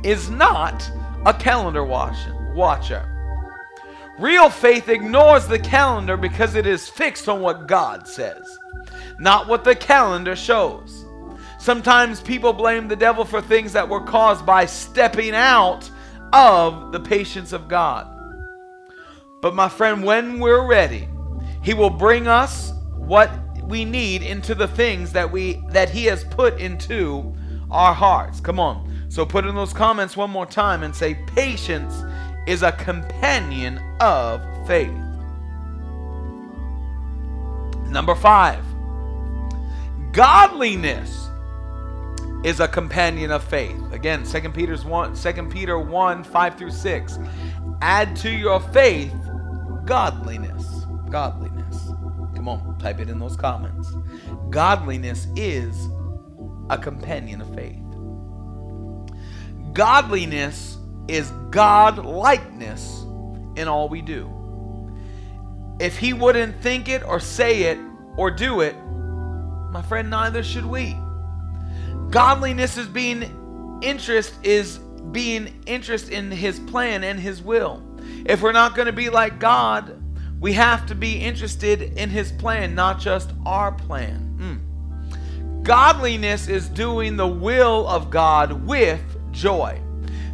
is 0.05 0.31
not 0.31 0.91
a 1.27 1.35
calendar 1.35 1.85
watcher. 1.85 3.15
Real 4.19 4.51
faith 4.51 4.89
ignores 4.89 5.47
the 5.47 5.59
calendar 5.59 6.17
because 6.17 6.55
it 6.55 6.67
is 6.67 6.89
fixed 6.89 7.29
on 7.29 7.41
what 7.41 7.69
God 7.69 8.09
says 8.09 8.59
not 9.19 9.49
what 9.49 9.65
the 9.65 9.75
calendar 9.75 10.37
shows. 10.37 11.05
Sometimes 11.59 12.21
people 12.21 12.53
blame 12.53 12.89
the 12.89 12.97
devil 12.97 13.25
for 13.25 13.41
things 13.41 13.73
that 13.73 13.89
were 13.89 14.01
caused 14.01 14.47
by 14.47 14.65
stepping 14.65 15.35
out 15.35 15.91
of 16.33 16.93
the 16.93 17.01
patience 17.01 17.53
of 17.53 17.69
God. 17.69 18.07
But 19.43 19.55
my 19.55 19.69
friend, 19.69 20.05
when 20.05 20.39
we're 20.41 20.67
ready, 20.67 21.09
he 21.63 21.75
will 21.75 21.91
bring 21.91 22.29
us 22.29 22.73
what 22.95 23.31
we 23.65 23.85
need 23.85 24.23
into 24.23 24.55
the 24.55 24.69
things 24.69 25.13
that 25.13 25.31
we 25.31 25.63
that 25.71 25.91
he 25.91 26.05
has 26.07 26.25
put 26.25 26.59
into 26.59 27.35
our 27.71 27.93
hearts. 27.93 28.41
Come 28.41 28.61
on. 28.61 28.88
So 29.09 29.25
put 29.25 29.47
in 29.47 29.55
those 29.55 29.73
comments 29.73 30.17
one 30.17 30.31
more 30.31 30.47
time 30.47 30.83
and 30.83 30.95
say 30.95 31.15
patience 31.15 32.03
is 32.47 32.63
a 32.63 32.73
companion 32.73 33.81
of 34.01 34.43
faith. 34.67 34.93
Number 37.89 38.15
5. 38.15 38.65
Godliness 40.13 41.29
is 42.45 42.61
a 42.61 42.69
companion 42.69 43.31
of 43.31 43.43
faith. 43.43 43.81
Again, 43.93 44.25
2 44.25 44.51
Peter's 44.51 44.85
1, 44.85 45.17
2 45.17 45.43
Peter 45.45 45.79
1, 45.79 46.25
5 46.25 46.59
through 46.59 46.71
6. 46.71 47.19
Add 47.81 48.15
to 48.17 48.31
your 48.31 48.61
faith 48.61 49.15
godliness. 49.85 50.85
Godliness. 51.11 51.89
Come 52.35 52.49
on, 52.49 52.79
type 52.79 53.01
it 53.01 53.09
in 53.09 53.19
those 53.19 53.37
comments. 53.37 53.91
Godliness 54.51 55.27
is 55.35 55.89
a 56.71 56.79
companion 56.79 57.41
of 57.41 57.55
faith. 57.55 57.88
Godliness 59.79 60.77
is 61.07 61.31
God 61.51 62.05
likeness 62.05 63.05
in 63.55 63.69
all 63.69 63.89
we 63.89 64.03
do. 64.03 64.29
If 65.79 65.97
he 65.97 66.13
wouldn't 66.13 66.61
think 66.61 66.89
it 66.89 67.05
or 67.05 67.21
say 67.21 67.63
it 67.63 67.79
or 68.17 68.33
do 68.33 68.61
it, 68.63 68.75
my 69.71 69.81
friend, 69.83 70.11
neither 70.11 70.43
should 70.43 70.67
we. 70.67 70.97
Godliness 72.11 72.77
is 72.77 72.89
being 72.89 73.79
interest 73.81 74.35
is 74.43 74.79
being 75.13 75.63
interest 75.67 76.09
in 76.09 76.33
his 76.33 76.59
plan 76.59 77.05
and 77.05 77.21
his 77.21 77.41
will. 77.41 77.81
If 78.27 78.43
we're 78.43 78.51
not 78.51 78.75
going 78.75 78.87
to 78.87 78.93
be 78.93 79.11
like 79.11 79.39
God, 79.39 80.03
we 80.41 80.55
have 80.55 80.87
to 80.87 80.97
be 80.97 81.19
interested 81.19 81.83
in 81.83 82.11
his 82.11 82.33
plan, 82.33 82.75
not 82.75 82.99
just 82.99 83.31
our 83.47 83.71
plan. 83.71 84.35
Mm. 84.41 85.63
Godliness 85.63 86.49
is 86.49 86.69
doing 86.69 87.17
the 87.17 87.29
will 87.29 87.87
of 87.87 88.11
God 88.11 88.67
with 88.67 89.01
joy, 89.39 89.81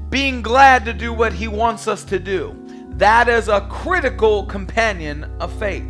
being 0.08 0.42
glad 0.42 0.84
to 0.86 0.92
do 0.92 1.12
what 1.12 1.32
he 1.32 1.46
wants 1.46 1.86
us 1.86 2.04
to 2.04 2.18
do. 2.18 2.56
That 2.96 3.28
is 3.28 3.48
a 3.48 3.68
critical 3.70 4.46
companion 4.46 5.24
of 5.40 5.52
faith. 5.58 5.86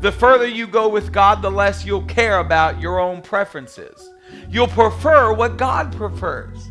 The 0.00 0.12
further 0.12 0.46
you 0.46 0.66
go 0.66 0.88
with 0.88 1.12
God, 1.12 1.40
the 1.40 1.50
less 1.50 1.84
you'll 1.84 2.04
care 2.04 2.40
about 2.40 2.80
your 2.80 3.00
own 3.00 3.22
preferences. 3.22 4.10
You'll 4.50 4.68
prefer 4.68 5.32
what 5.32 5.56
God 5.56 5.94
prefers. 5.96 6.68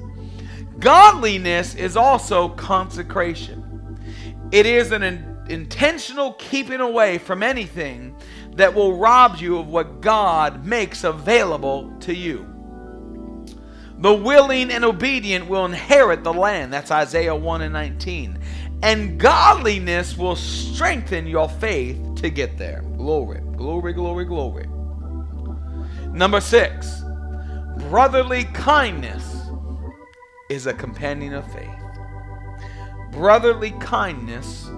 Godliness 0.80 1.76
is 1.76 1.98
also 1.98 2.50
consecration. 2.50 3.98
It 4.52 4.66
is 4.66 4.92
an 4.92 5.02
in- 5.02 5.38
intentional 5.50 6.34
keeping 6.34 6.82
away 6.82 7.18
from 7.18 7.42
anything 7.42 8.16
that 8.56 8.74
will 8.74 8.98
rob 8.98 9.38
you 9.38 9.58
of 9.58 9.68
what 9.68 10.02
God 10.02 10.66
makes 10.66 11.04
available 11.04 11.92
to 12.02 12.14
you. 12.14 12.53
The 14.04 14.14
willing 14.14 14.70
and 14.70 14.84
obedient 14.84 15.48
will 15.48 15.64
inherit 15.64 16.26
the 16.26 16.34
land. 16.34 16.74
That's 16.74 16.92
Isaiah 16.92 17.34
1 17.34 17.62
and 17.62 17.72
19. 17.72 18.38
And 18.82 19.18
godliness 19.18 20.18
will 20.18 20.36
strengthen 20.36 21.26
your 21.26 21.48
faith 21.48 21.98
to 22.16 22.30
get 22.30 22.58
there. 22.58 22.82
Glory, 22.98 23.40
glory, 23.56 23.94
glory, 23.94 24.26
glory. 24.26 24.68
Number 26.12 26.42
six, 26.42 27.02
brotherly 27.88 28.44
kindness 28.44 29.48
is 30.50 30.68
a 30.68 30.74
companion 30.74 31.34
of 31.34 31.50
faith. 31.54 31.70
Brotherly 33.14 33.72
kindness 33.80 34.70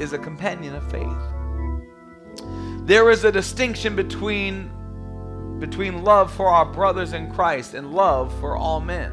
is 0.00 0.14
a 0.14 0.18
companion 0.18 0.74
of 0.74 0.90
faith. 0.90 2.46
There 2.86 3.10
is 3.10 3.24
a 3.24 3.30
distinction 3.30 3.94
between 3.94 4.70
between 5.58 6.04
love 6.04 6.32
for 6.32 6.48
our 6.48 6.66
brothers 6.66 7.12
in 7.12 7.30
Christ 7.30 7.74
and 7.74 7.92
love 7.92 8.32
for 8.40 8.56
all 8.56 8.80
men. 8.80 9.12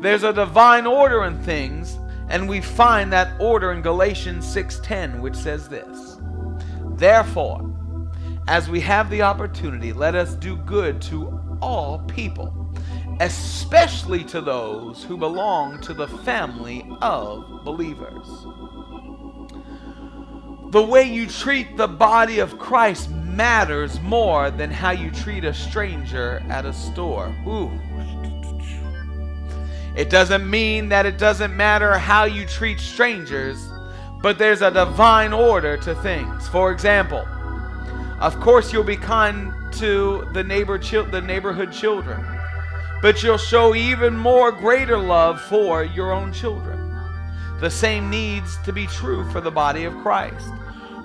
There's 0.00 0.22
a 0.22 0.32
divine 0.32 0.86
order 0.86 1.24
in 1.24 1.42
things 1.42 1.98
and 2.28 2.48
we 2.48 2.60
find 2.60 3.12
that 3.12 3.38
order 3.40 3.72
in 3.72 3.82
Galatians 3.82 4.46
6:10 4.46 5.20
which 5.20 5.34
says 5.34 5.68
this. 5.68 6.18
Therefore, 6.96 7.70
as 8.46 8.68
we 8.68 8.80
have 8.80 9.10
the 9.10 9.22
opportunity, 9.22 9.92
let 9.92 10.14
us 10.14 10.34
do 10.34 10.56
good 10.56 11.00
to 11.02 11.40
all 11.60 11.98
people, 12.00 12.74
especially 13.20 14.24
to 14.24 14.40
those 14.40 15.04
who 15.04 15.16
belong 15.16 15.80
to 15.80 15.94
the 15.94 16.08
family 16.08 16.86
of 17.02 17.64
believers. 17.64 18.26
The 20.70 20.80
way 20.80 21.02
you 21.02 21.26
treat 21.26 21.76
the 21.76 21.88
body 21.88 22.38
of 22.38 22.56
Christ 22.56 23.10
matters 23.10 24.00
more 24.02 24.52
than 24.52 24.70
how 24.70 24.92
you 24.92 25.10
treat 25.10 25.44
a 25.44 25.52
stranger 25.52 26.40
at 26.48 26.64
a 26.64 26.72
store. 26.72 27.34
Ooh. 27.44 27.72
It 29.96 30.10
doesn't 30.10 30.48
mean 30.48 30.88
that 30.90 31.06
it 31.06 31.18
doesn't 31.18 31.56
matter 31.56 31.98
how 31.98 32.22
you 32.22 32.46
treat 32.46 32.78
strangers, 32.78 33.68
but 34.22 34.38
there's 34.38 34.62
a 34.62 34.70
divine 34.70 35.32
order 35.32 35.76
to 35.78 35.96
things. 35.96 36.46
For 36.46 36.70
example, 36.70 37.26
of 38.20 38.38
course 38.38 38.72
you'll 38.72 38.84
be 38.84 38.96
kind 38.96 39.52
to 39.72 40.28
the 40.32 40.44
neighbor 40.44 40.78
the 40.78 41.20
neighborhood 41.20 41.72
children, 41.72 42.24
but 43.02 43.24
you'll 43.24 43.38
show 43.38 43.74
even 43.74 44.16
more 44.16 44.52
greater 44.52 44.98
love 44.98 45.40
for 45.40 45.82
your 45.82 46.12
own 46.12 46.32
children. 46.32 46.78
The 47.58 47.70
same 47.70 48.08
needs 48.08 48.56
to 48.58 48.72
be 48.72 48.86
true 48.86 49.28
for 49.32 49.40
the 49.40 49.50
body 49.50 49.84
of 49.84 49.94
Christ. 49.98 50.50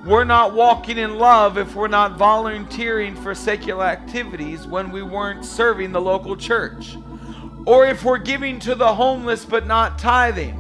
We're 0.06 0.24
not 0.24 0.54
walking 0.54 1.00
in 1.00 1.18
love 1.18 1.58
if 1.58 1.74
we're 1.74 1.88
not 1.88 2.16
volunteering 2.16 3.16
for 3.16 3.34
secular 3.34 3.86
activities 3.86 4.68
when 4.68 4.92
we 4.92 5.02
weren't 5.02 5.44
serving 5.44 5.94
the 5.94 6.02
local 6.02 6.38
church. 6.38 6.96
Or 7.66 7.88
if 7.88 8.04
we're 8.04 8.20
giving 8.20 8.60
to 8.60 8.76
the 8.76 8.94
homeless 8.94 9.46
but 9.46 9.66
not 9.66 9.98
tithing. 9.98 10.54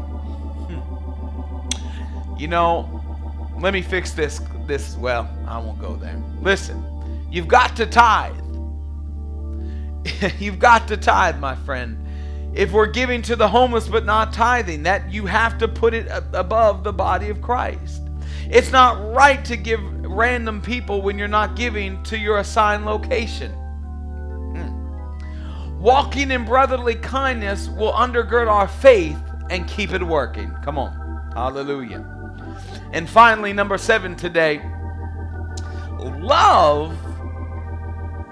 Hmm. 0.71 2.39
You 2.39 2.47
know, 2.47 3.03
let 3.59 3.71
me 3.71 3.83
fix 3.83 4.13
this 4.13 4.41
this 4.65 4.97
well, 4.97 5.29
I 5.47 5.59
won't 5.59 5.79
go 5.79 5.95
there. 5.95 6.19
Listen, 6.41 6.83
you've 7.29 7.47
got 7.47 7.75
to 7.75 7.85
tithe. 7.85 8.33
you've 10.39 10.57
got 10.57 10.87
to 10.87 10.97
tithe, 10.97 11.37
my 11.37 11.53
friend. 11.53 11.99
If 12.55 12.71
we're 12.71 12.87
giving 12.87 13.21
to 13.23 13.35
the 13.35 13.47
homeless 13.47 13.87
but 13.87 14.05
not 14.05 14.33
tithing, 14.33 14.81
that 14.83 15.11
you 15.11 15.27
have 15.27 15.59
to 15.59 15.67
put 15.67 15.93
it 15.93 16.07
above 16.33 16.83
the 16.83 16.93
body 16.93 17.29
of 17.29 17.43
Christ. 17.43 18.01
It's 18.49 18.71
not 18.71 19.13
right 19.13 19.43
to 19.45 19.57
give 19.57 19.79
random 20.05 20.61
people 20.61 21.01
when 21.01 21.17
you're 21.17 21.27
not 21.27 21.55
giving 21.55 22.01
to 22.03 22.17
your 22.17 22.39
assigned 22.39 22.85
location. 22.85 23.51
Hmm. 23.51 25.79
Walking 25.79 26.31
in 26.31 26.45
brotherly 26.45 26.95
kindness 26.95 27.69
will 27.69 27.93
undergird 27.93 28.47
our 28.47 28.67
faith 28.67 29.17
and 29.49 29.67
keep 29.67 29.91
it 29.91 30.03
working. 30.03 30.55
Come 30.63 30.77
on. 30.77 31.31
Hallelujah. 31.33 32.05
And 32.93 33.09
finally, 33.09 33.51
number 33.51 33.77
seven 33.77 34.15
today 34.15 34.61
love 36.25 36.97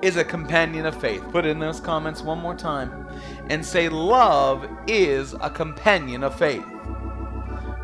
is 0.02 0.18
a 0.18 0.24
companion 0.24 0.86
of 0.86 1.00
faith. 1.00 1.24
Put 1.32 1.46
in 1.46 1.60
those 1.60 1.80
comments 1.80 2.22
one 2.22 2.40
more 2.40 2.56
time 2.56 3.08
and 3.50 3.66
say, 3.66 3.90
Love 3.90 4.68
is 4.88 5.34
a 5.42 5.50
companion 5.50 6.24
of 6.24 6.38
faith. 6.38 6.66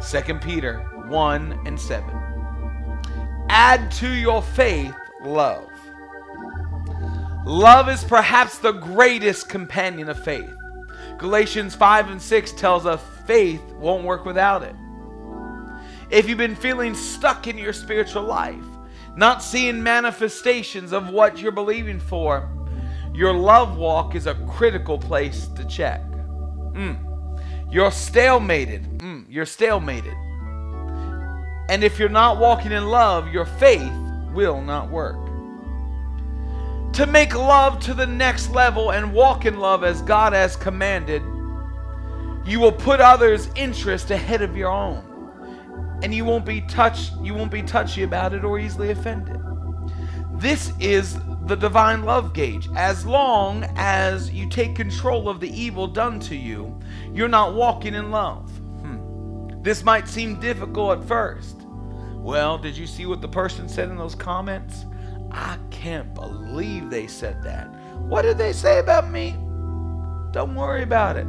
2 0.09 0.35
Peter 0.35 0.79
1 1.07 1.59
and 1.65 1.79
7. 1.79 2.18
Add 3.49 3.89
to 3.93 4.07
your 4.07 4.43
faith 4.43 4.93
love. 5.23 5.69
Love 7.45 7.89
is 7.89 8.03
perhaps 8.03 8.59
the 8.59 8.73
greatest 8.73 9.49
companion 9.49 10.07
of 10.07 10.23
faith. 10.23 10.53
Galatians 11.17 11.73
5 11.73 12.11
and 12.11 12.21
6 12.21 12.51
tells 12.53 12.85
us 12.85 13.01
faith 13.25 13.63
won't 13.73 14.05
work 14.05 14.23
without 14.23 14.61
it. 14.61 14.75
If 16.11 16.29
you've 16.29 16.37
been 16.37 16.55
feeling 16.55 16.93
stuck 16.93 17.47
in 17.47 17.57
your 17.57 17.73
spiritual 17.73 18.23
life, 18.23 18.63
not 19.15 19.41
seeing 19.41 19.81
manifestations 19.81 20.93
of 20.93 21.09
what 21.09 21.39
you're 21.39 21.51
believing 21.51 21.99
for, 21.99 22.47
your 23.15 23.33
love 23.33 23.77
walk 23.77 24.13
is 24.13 24.27
a 24.27 24.35
critical 24.47 24.97
place 24.97 25.47
to 25.55 25.65
check. 25.65 26.01
Mm. 26.73 26.97
You're 27.71 27.89
stalemated. 27.89 28.99
Mm. 28.99 29.25
You're 29.27 29.45
stalemated. 29.45 30.28
And 31.69 31.83
if 31.83 31.99
you're 31.99 32.09
not 32.09 32.39
walking 32.39 32.71
in 32.71 32.87
love, 32.87 33.31
your 33.31 33.45
faith 33.45 33.93
will 34.33 34.61
not 34.61 34.89
work. 34.89 35.17
To 36.93 37.05
make 37.05 37.35
love 37.35 37.79
to 37.81 37.93
the 37.93 38.07
next 38.07 38.49
level 38.49 38.91
and 38.91 39.13
walk 39.13 39.45
in 39.45 39.59
love 39.59 39.83
as 39.83 40.01
God 40.01 40.33
has 40.33 40.55
commanded, 40.55 41.21
you 42.43 42.59
will 42.59 42.71
put 42.71 42.99
others' 42.99 43.49
interest 43.55 44.09
ahead 44.09 44.41
of 44.41 44.57
your 44.57 44.71
own. 44.71 45.05
And 46.01 46.13
you 46.13 46.25
won't 46.25 46.45
be 46.45 46.61
touched, 46.61 47.13
you 47.21 47.35
won't 47.35 47.51
be 47.51 47.61
touchy 47.61 48.01
about 48.01 48.33
it 48.33 48.43
or 48.43 48.57
easily 48.57 48.89
offended. 48.89 49.39
This 50.33 50.73
is 50.79 51.19
the 51.45 51.55
divine 51.55 52.03
love 52.03 52.33
gauge. 52.33 52.67
As 52.75 53.05
long 53.05 53.65
as 53.75 54.31
you 54.31 54.49
take 54.49 54.75
control 54.75 55.29
of 55.29 55.39
the 55.39 55.49
evil 55.49 55.85
done 55.85 56.19
to 56.21 56.35
you, 56.35 56.79
you're 57.13 57.27
not 57.27 57.53
walking 57.53 57.93
in 57.93 58.09
love. 58.09 58.58
This 59.61 59.83
might 59.83 60.07
seem 60.07 60.39
difficult 60.39 60.99
at 60.99 61.07
first. 61.07 61.57
Well, 62.15 62.57
did 62.57 62.77
you 62.77 62.87
see 62.87 63.05
what 63.05 63.21
the 63.21 63.27
person 63.27 63.67
said 63.67 63.89
in 63.89 63.97
those 63.97 64.15
comments? 64.15 64.85
I 65.31 65.57
can't 65.69 66.13
believe 66.13 66.89
they 66.89 67.07
said 67.07 67.43
that. 67.43 67.67
What 67.99 68.23
did 68.23 68.37
they 68.37 68.53
say 68.53 68.79
about 68.79 69.09
me? 69.09 69.31
Don't 70.31 70.55
worry 70.55 70.83
about 70.83 71.17
it. 71.17 71.27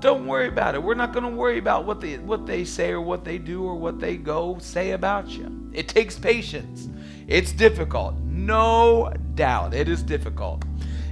Don't 0.00 0.26
worry 0.26 0.48
about 0.48 0.74
it. 0.74 0.82
We're 0.82 0.94
not 0.94 1.12
going 1.12 1.24
to 1.24 1.30
worry 1.30 1.58
about 1.58 1.84
what 1.84 2.00
they 2.00 2.18
what 2.18 2.46
they 2.46 2.64
say 2.64 2.90
or 2.90 3.00
what 3.00 3.24
they 3.24 3.36
do 3.36 3.64
or 3.64 3.74
what 3.74 3.98
they 3.98 4.16
go 4.16 4.58
say 4.60 4.92
about 4.92 5.28
you. 5.28 5.70
It 5.72 5.88
takes 5.88 6.18
patience. 6.18 6.88
It's 7.26 7.52
difficult. 7.52 8.14
No 8.20 9.12
doubt. 9.34 9.74
It 9.74 9.88
is 9.88 10.02
difficult. 10.02 10.64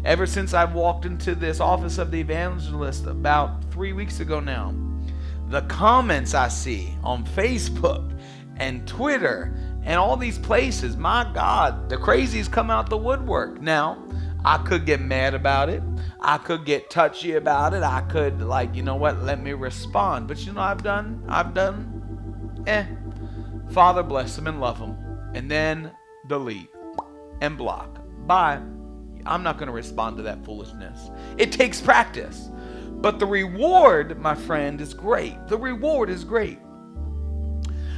Ever 0.05 0.27
since 0.27 0.55
I 0.55 0.65
walked 0.65 1.05
into 1.05 1.35
this 1.35 1.59
office 1.59 1.99
of 1.99 2.11
the 2.11 2.21
evangelist 2.21 3.07
about 3.07 3.65
3 3.73 3.93
weeks 3.93 4.21
ago 4.21 4.39
now, 4.39 4.73
the 5.49 5.63
comments 5.63 6.35
I 6.35 6.49
see 6.49 6.95
on 7.03 7.25
Facebook 7.25 8.19
and 8.57 8.87
Twitter 8.87 9.55
and 9.85 9.99
all 9.99 10.17
these 10.17 10.39
places. 10.39 10.97
My 10.97 11.31
God, 11.33 11.89
the 11.89 11.97
crazies 11.97 12.51
come 12.51 12.71
out 12.71 12.91
the 12.91 12.97
woodwork. 12.97 13.61
Now, 13.61 14.03
I 14.45 14.59
could 14.59 14.87
get 14.87 15.01
mad 15.01 15.35
about 15.35 15.69
it. 15.69 15.83
I 16.21 16.39
could 16.39 16.65
get 16.65 16.91
touchy 16.91 17.33
about 17.33 17.75
it. 17.75 17.83
I 17.83 18.01
could 18.03 18.43
like, 18.43 18.75
you 18.75 18.83
know 18.83 18.97
what, 18.97 19.23
let 19.23 19.43
me 19.43 19.53
respond. 19.53 20.29
But 20.29 20.45
you 20.45 20.53
know 20.53 20.61
I've 20.61 20.83
done? 20.83 21.25
I've 21.29 21.55
done 21.55 22.65
eh. 22.67 22.85
Father 23.71 24.03
bless 24.03 24.37
them 24.37 24.47
and 24.47 24.61
love 24.61 24.79
them. 24.79 24.97
And 25.35 25.51
then 25.51 25.93
delete 26.27 26.71
and 27.41 27.57
block. 27.57 28.01
Bye. 28.27 28.61
I'm 29.25 29.43
not 29.43 29.59
going 29.59 29.67
to 29.67 29.73
respond 29.73 30.17
to 30.19 30.23
that 30.25 30.45
foolishness. 30.45 31.11
It 31.37 31.51
takes 31.51 31.81
practice. 31.81 32.49
But 33.01 33.19
the 33.19 33.27
reward, 33.27 34.19
my 34.19 34.35
friend, 34.35 34.81
is 34.81 34.95
great. 34.95 35.47
The 35.49 35.59
reward 35.59 36.11
is 36.11 36.25
great. 36.25 36.59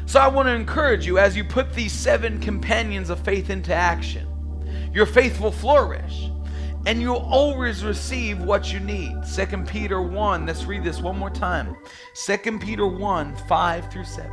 So 0.07 0.21
I 0.21 0.29
want 0.29 0.49
to 0.49 0.55
encourage 0.55 1.07
you 1.07 1.19
as 1.19 1.37
you 1.37 1.45
put 1.45 1.73
these 1.73 1.93
seven 1.93 2.41
companions 2.41 3.11
of 3.11 3.21
faith 3.21 3.51
into 3.51 3.75
action, 3.75 4.27
your 4.93 5.07
faith 5.07 5.41
will 5.41 5.53
flourish 5.53 6.31
and 6.87 7.01
you'll 7.03 7.17
always 7.17 7.85
receive 7.85 8.39
what 8.41 8.73
you 8.73 8.81
need. 8.81 9.15
2 9.35 9.47
Peter 9.65 10.01
1, 10.01 10.47
let's 10.47 10.65
read 10.65 10.85
this 10.85 11.01
one 11.01 11.19
more 11.19 11.31
time. 11.31 11.77
2 12.15 12.59
Peter 12.59 12.87
1 12.87 13.37
5 13.49 13.93
through 13.93 14.05
7. 14.05 14.31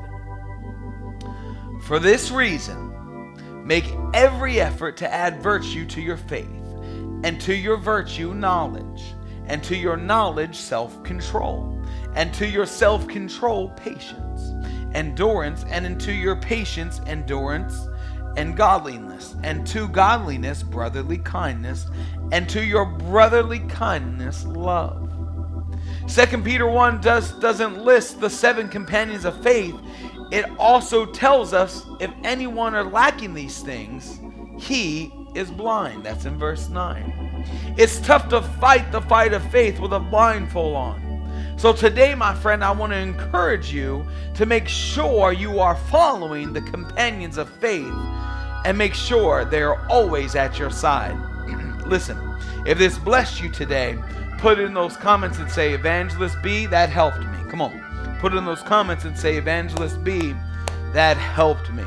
For 1.81 1.99
this 1.99 2.31
reason, 2.31 3.65
make 3.65 3.85
every 4.13 4.61
effort 4.61 4.95
to 4.97 5.13
add 5.13 5.41
virtue 5.41 5.85
to 5.87 6.01
your 6.01 6.17
faith, 6.17 6.45
and 7.23 7.41
to 7.41 7.53
your 7.53 7.77
virtue, 7.77 8.33
knowledge, 8.33 9.14
and 9.47 9.63
to 9.63 9.75
your 9.75 9.97
knowledge, 9.97 10.57
self 10.57 11.01
control, 11.03 11.81
and 12.15 12.33
to 12.35 12.47
your 12.47 12.65
self 12.65 13.07
control, 13.07 13.69
patience 13.69 14.53
endurance, 14.95 15.65
and 15.69 15.85
into 15.85 16.13
your 16.13 16.37
patience, 16.37 17.01
endurance, 17.05 17.87
and 18.37 18.57
godliness, 18.57 19.35
and 19.43 19.67
to 19.67 19.87
godliness, 19.89 20.63
brotherly 20.63 21.17
kindness, 21.19 21.85
and 22.31 22.49
to 22.49 22.63
your 22.63 22.85
brotherly 22.85 23.59
kindness, 23.59 24.45
love. 24.45 25.01
Second 26.07 26.43
Peter 26.43 26.67
1 26.67 27.01
does, 27.01 27.31
doesn't 27.39 27.83
list 27.83 28.19
the 28.19 28.29
seven 28.29 28.67
companions 28.67 29.25
of 29.25 29.41
faith. 29.43 29.75
It 30.31 30.45
also 30.57 31.05
tells 31.05 31.53
us 31.53 31.85
if 31.99 32.11
anyone 32.23 32.73
are 32.73 32.83
lacking 32.83 33.33
these 33.33 33.61
things, 33.61 34.19
he 34.57 35.11
is 35.35 35.51
blind. 35.51 36.03
That's 36.03 36.25
in 36.25 36.37
verse 36.37 36.69
9. 36.69 37.24
It's 37.77 37.99
tough 37.99 38.29
to 38.29 38.41
fight 38.41 38.91
the 38.91 39.01
fight 39.01 39.33
of 39.33 39.43
faith 39.51 39.79
with 39.79 39.93
a 39.93 39.99
blindfold 39.99 40.75
on. 40.75 41.55
So 41.57 41.71
today, 41.71 42.15
my 42.15 42.35
friend, 42.35 42.63
I 42.63 42.71
want 42.71 42.91
to 42.91 42.97
encourage 42.97 43.71
you 43.71 44.05
to 44.35 44.45
make 44.45 44.67
sure 44.67 45.31
you 45.31 45.59
are 45.59 45.75
following 45.75 46.51
the 46.51 46.61
companions 46.61 47.37
of 47.37 47.49
faith 47.49 47.93
and 48.65 48.77
make 48.77 48.93
sure 48.93 49.45
they 49.45 49.61
are 49.61 49.87
always 49.89 50.35
at 50.35 50.59
your 50.59 50.69
side. 50.69 51.15
Listen, 51.87 52.17
if 52.65 52.77
this 52.77 52.97
blessed 52.97 53.41
you 53.41 53.49
today, 53.49 53.97
put 54.37 54.59
it 54.59 54.63
in 54.63 54.73
those 54.73 54.97
comments 54.97 55.37
and 55.39 55.49
say, 55.49 55.73
Evangelist 55.73 56.35
B, 56.41 56.65
that 56.65 56.89
helped 56.89 57.19
me. 57.19 57.37
Come 57.49 57.61
on. 57.61 58.17
Put 58.19 58.33
it 58.33 58.37
in 58.37 58.45
those 58.45 58.61
comments 58.61 59.05
and 59.05 59.17
say, 59.17 59.37
Evangelist 59.37 60.03
B, 60.03 60.35
that 60.93 61.15
helped 61.15 61.71
me. 61.71 61.83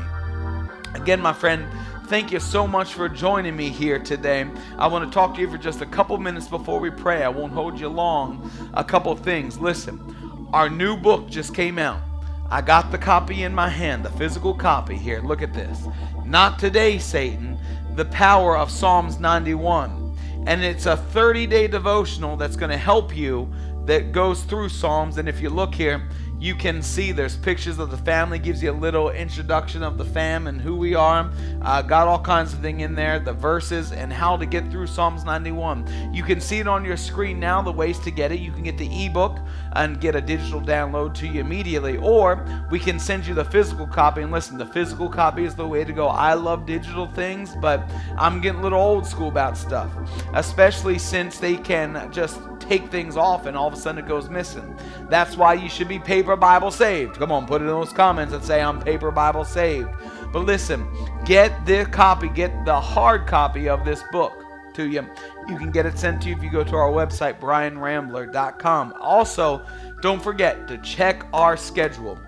Again, 0.95 1.21
my 1.21 1.33
friend, 1.33 1.65
Thank 2.09 2.31
you 2.31 2.39
so 2.39 2.65
much 2.65 2.95
for 2.95 3.07
joining 3.07 3.55
me 3.55 3.69
here 3.69 3.99
today. 3.99 4.49
I 4.79 4.87
want 4.87 5.07
to 5.07 5.13
talk 5.13 5.35
to 5.35 5.41
you 5.41 5.47
for 5.47 5.59
just 5.59 5.81
a 5.81 5.85
couple 5.85 6.17
minutes 6.17 6.47
before 6.47 6.79
we 6.79 6.89
pray. 6.89 7.21
I 7.21 7.29
won't 7.29 7.53
hold 7.53 7.79
you 7.79 7.87
long. 7.87 8.49
A 8.73 8.83
couple 8.83 9.15
things. 9.15 9.59
Listen, 9.59 10.47
our 10.51 10.71
new 10.71 10.97
book 10.97 11.29
just 11.29 11.53
came 11.53 11.77
out. 11.77 12.01
I 12.49 12.61
got 12.61 12.89
the 12.89 12.97
copy 12.97 13.43
in 13.43 13.53
my 13.53 13.69
hand, 13.69 14.03
the 14.03 14.09
physical 14.09 14.55
copy 14.55 14.95
here. 14.95 15.21
Look 15.21 15.43
at 15.43 15.53
this. 15.53 15.85
Not 16.25 16.57
today, 16.57 16.97
Satan. 16.97 17.59
The 17.93 18.05
power 18.05 18.57
of 18.57 18.71
Psalms 18.71 19.19
91. 19.19 20.17
And 20.47 20.63
it's 20.63 20.87
a 20.87 20.97
30 20.97 21.45
day 21.45 21.67
devotional 21.67 22.35
that's 22.37 22.55
going 22.55 22.71
to 22.71 22.77
help 22.77 23.15
you 23.15 23.53
that 23.85 24.13
goes 24.13 24.41
through 24.41 24.69
Psalms. 24.69 25.19
And 25.19 25.29
if 25.29 25.41
you 25.41 25.51
look 25.51 25.75
here, 25.75 26.09
you 26.39 26.55
can 26.55 26.81
see 26.81 27.11
there's 27.11 27.35
pictures 27.37 27.79
of 27.79 27.91
the 27.91 27.97
family 27.97 28.39
gives 28.39 28.63
you 28.63 28.71
a 28.71 28.73
little 28.73 29.09
introduction 29.09 29.83
of 29.83 29.97
the 29.97 30.05
fam 30.05 30.47
and 30.47 30.61
who 30.61 30.75
we 30.75 30.95
are. 30.95 31.29
Uh, 31.61 31.81
got 31.81 32.07
all 32.07 32.21
kinds 32.21 32.53
of 32.53 32.59
thing 32.59 32.79
in 32.79 32.95
there 32.95 33.19
the 33.19 33.33
verses 33.33 33.91
and 33.91 34.11
how 34.11 34.37
to 34.37 34.45
get 34.45 34.69
through 34.71 34.87
psalms 34.87 35.23
91 35.23 35.85
you 36.13 36.23
can 36.23 36.39
see 36.39 36.59
it 36.59 36.67
on 36.67 36.85
your 36.85 36.97
screen 36.97 37.39
now 37.39 37.61
the 37.61 37.71
ways 37.71 37.99
to 37.99 38.11
get 38.11 38.31
it. 38.31 38.39
You 38.39 38.51
can 38.51 38.63
get 38.63 38.77
the 38.77 39.05
ebook 39.05 39.37
and 39.73 39.99
get 39.99 40.15
a 40.15 40.21
digital 40.21 40.61
download 40.61 41.13
to 41.15 41.27
you 41.27 41.41
immediately. 41.41 41.97
Or 41.97 42.45
we 42.71 42.79
can 42.79 42.99
send 42.99 43.25
you 43.25 43.33
the 43.33 43.45
physical 43.45 43.87
copy. 43.87 44.21
And 44.21 44.31
listen 44.31 44.57
the 44.57 44.65
physical 44.65 45.09
copy 45.09 45.43
is 45.43 45.55
the 45.55 45.67
way 45.67 45.83
to 45.83 45.93
go. 45.93 46.07
I 46.07 46.33
love 46.33 46.65
digital 46.65 47.07
things 47.07 47.55
but 47.61 47.89
i'm 48.17 48.41
getting 48.41 48.59
a 48.59 48.63
little 48.63 48.79
old 48.79 49.05
school 49.05 49.27
about 49.27 49.57
stuff 49.57 49.89
especially 50.33 50.97
since 50.97 51.37
they 51.37 51.55
can 51.55 52.11
just 52.11 52.39
take 52.69 52.89
things 52.89 53.17
off 53.17 53.47
and 53.47 53.57
all 53.57 53.67
of 53.67 53.73
a 53.73 53.77
sudden 53.77 54.03
it 54.03 54.07
goes 54.07 54.29
missing. 54.29 54.77
That's 55.09 55.35
why 55.35 55.55
you 55.55 55.67
should 55.67 55.87
be 55.87 55.97
paper 55.97 56.28
Bible 56.35 56.71
saved. 56.71 57.15
Come 57.17 57.31
on, 57.31 57.45
put 57.45 57.61
it 57.61 57.65
in 57.65 57.71
those 57.71 57.93
comments 57.93 58.33
and 58.33 58.43
say, 58.43 58.61
I'm 58.61 58.79
paper 58.79 59.11
Bible 59.11 59.45
saved. 59.45 59.89
But 60.31 60.45
listen, 60.45 60.87
get 61.25 61.65
the 61.65 61.85
copy, 61.85 62.29
get 62.29 62.65
the 62.65 62.79
hard 62.79 63.27
copy 63.27 63.67
of 63.69 63.85
this 63.85 64.03
book 64.11 64.43
to 64.73 64.87
you. 64.87 65.05
You 65.47 65.57
can 65.57 65.71
get 65.71 65.85
it 65.85 65.97
sent 65.97 66.21
to 66.23 66.29
you 66.29 66.35
if 66.35 66.43
you 66.43 66.49
go 66.49 66.63
to 66.63 66.75
our 66.75 66.91
website, 66.91 67.39
bryanrambler.com. 67.39 68.93
Also, 68.99 69.65
don't 70.01 70.21
forget 70.21 70.67
to 70.67 70.77
check 70.79 71.25
our 71.33 71.57
schedule 71.57 72.19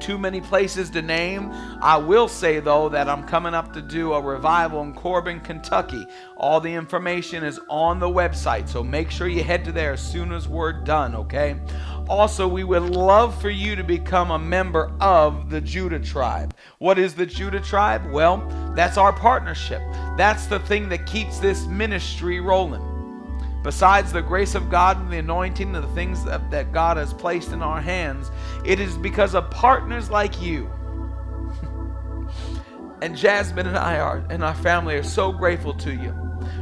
too 0.00 0.18
many 0.18 0.40
places 0.40 0.90
to 0.90 1.02
name. 1.02 1.50
I 1.80 1.96
will 1.98 2.26
say, 2.26 2.58
though, 2.58 2.88
that 2.88 3.08
I'm 3.08 3.22
coming 3.24 3.54
up 3.54 3.72
to 3.74 3.82
do 3.82 4.14
a 4.14 4.20
revival 4.20 4.82
in 4.82 4.94
Corbin, 4.94 5.40
Kentucky. 5.40 6.06
All 6.36 6.60
the 6.60 6.72
information 6.72 7.44
is 7.44 7.60
on 7.68 8.00
the 8.00 8.08
website, 8.08 8.68
so 8.68 8.82
make 8.82 9.10
sure 9.10 9.28
you 9.28 9.44
head 9.44 9.64
to 9.66 9.72
there 9.72 9.92
as 9.92 10.00
soon 10.00 10.32
as 10.32 10.48
we're 10.48 10.72
done, 10.72 11.14
okay? 11.14 11.56
Also, 12.10 12.48
we 12.48 12.64
would 12.64 12.82
love 12.82 13.40
for 13.40 13.50
you 13.50 13.76
to 13.76 13.84
become 13.84 14.32
a 14.32 14.38
member 14.38 14.90
of 15.00 15.48
the 15.48 15.60
Judah 15.60 16.00
tribe. 16.00 16.56
What 16.78 16.98
is 16.98 17.14
the 17.14 17.24
Judah 17.24 17.60
tribe? 17.60 18.10
Well, 18.10 18.38
that's 18.74 18.98
our 18.98 19.12
partnership. 19.12 19.80
That's 20.16 20.46
the 20.46 20.58
thing 20.58 20.88
that 20.88 21.06
keeps 21.06 21.38
this 21.38 21.66
ministry 21.66 22.40
rolling. 22.40 22.82
Besides 23.62 24.12
the 24.12 24.22
grace 24.22 24.56
of 24.56 24.68
God 24.68 25.00
and 25.00 25.12
the 25.12 25.18
anointing 25.18 25.72
and 25.72 25.84
the 25.84 25.94
things 25.94 26.24
that, 26.24 26.50
that 26.50 26.72
God 26.72 26.96
has 26.96 27.14
placed 27.14 27.52
in 27.52 27.62
our 27.62 27.80
hands, 27.80 28.32
it 28.64 28.80
is 28.80 28.96
because 28.96 29.36
of 29.36 29.48
partners 29.52 30.10
like 30.10 30.42
you. 30.42 30.68
and 33.02 33.16
Jasmine 33.16 33.68
and 33.68 33.78
I 33.78 34.00
are 34.00 34.26
and 34.30 34.42
our 34.42 34.56
family 34.56 34.96
are 34.96 35.04
so 35.04 35.30
grateful 35.30 35.74
to 35.74 35.92
you 35.92 36.12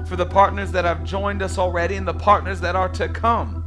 for 0.07 0.17
the 0.17 0.27
partners 0.27 0.73
that 0.73 0.85
have 0.85 1.05
joined 1.05 1.41
us 1.41 1.57
already 1.57 1.97
and 1.97 2.07
the 2.07 2.13
partners 2.13 2.61
that 2.61 2.77
are 2.77 2.91
to 2.91 3.09
come. 3.09 3.58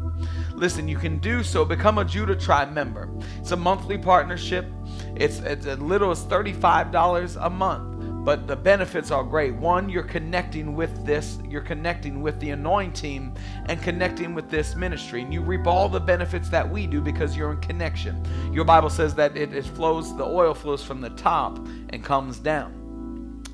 Listen, 0.61 0.87
you 0.87 0.95
can 0.95 1.17
do 1.17 1.41
so. 1.41 1.65
Become 1.65 1.97
a 1.97 2.05
Judah 2.05 2.35
Tribe 2.35 2.71
member. 2.71 3.09
It's 3.39 3.51
a 3.51 3.57
monthly 3.57 3.97
partnership. 3.97 4.67
It's, 5.15 5.39
it's 5.39 5.65
as 5.65 5.79
little 5.79 6.11
as 6.11 6.23
$35 6.23 7.43
a 7.43 7.49
month 7.49 7.91
but 8.23 8.45
the 8.45 8.55
benefits 8.55 9.09
are 9.09 9.23
great. 9.23 9.55
One, 9.55 9.89
you're 9.89 10.03
connecting 10.03 10.75
with 10.75 11.07
this, 11.07 11.39
you're 11.49 11.59
connecting 11.59 12.21
with 12.21 12.39
the 12.39 12.51
anointing 12.51 13.35
and 13.65 13.81
connecting 13.81 14.35
with 14.35 14.47
this 14.47 14.75
ministry. 14.75 15.23
And 15.23 15.33
you 15.33 15.41
reap 15.41 15.65
all 15.65 15.89
the 15.89 15.99
benefits 15.99 16.47
that 16.49 16.69
we 16.69 16.85
do 16.85 17.01
because 17.01 17.35
you're 17.35 17.51
in 17.51 17.59
connection. 17.61 18.23
Your 18.53 18.63
Bible 18.63 18.91
says 18.91 19.15
that 19.15 19.35
it, 19.35 19.53
it 19.55 19.65
flows, 19.65 20.15
the 20.17 20.23
oil 20.23 20.53
flows 20.53 20.83
from 20.83 21.01
the 21.01 21.09
top 21.09 21.57
and 21.89 22.03
comes 22.03 22.37
down. 22.37 22.80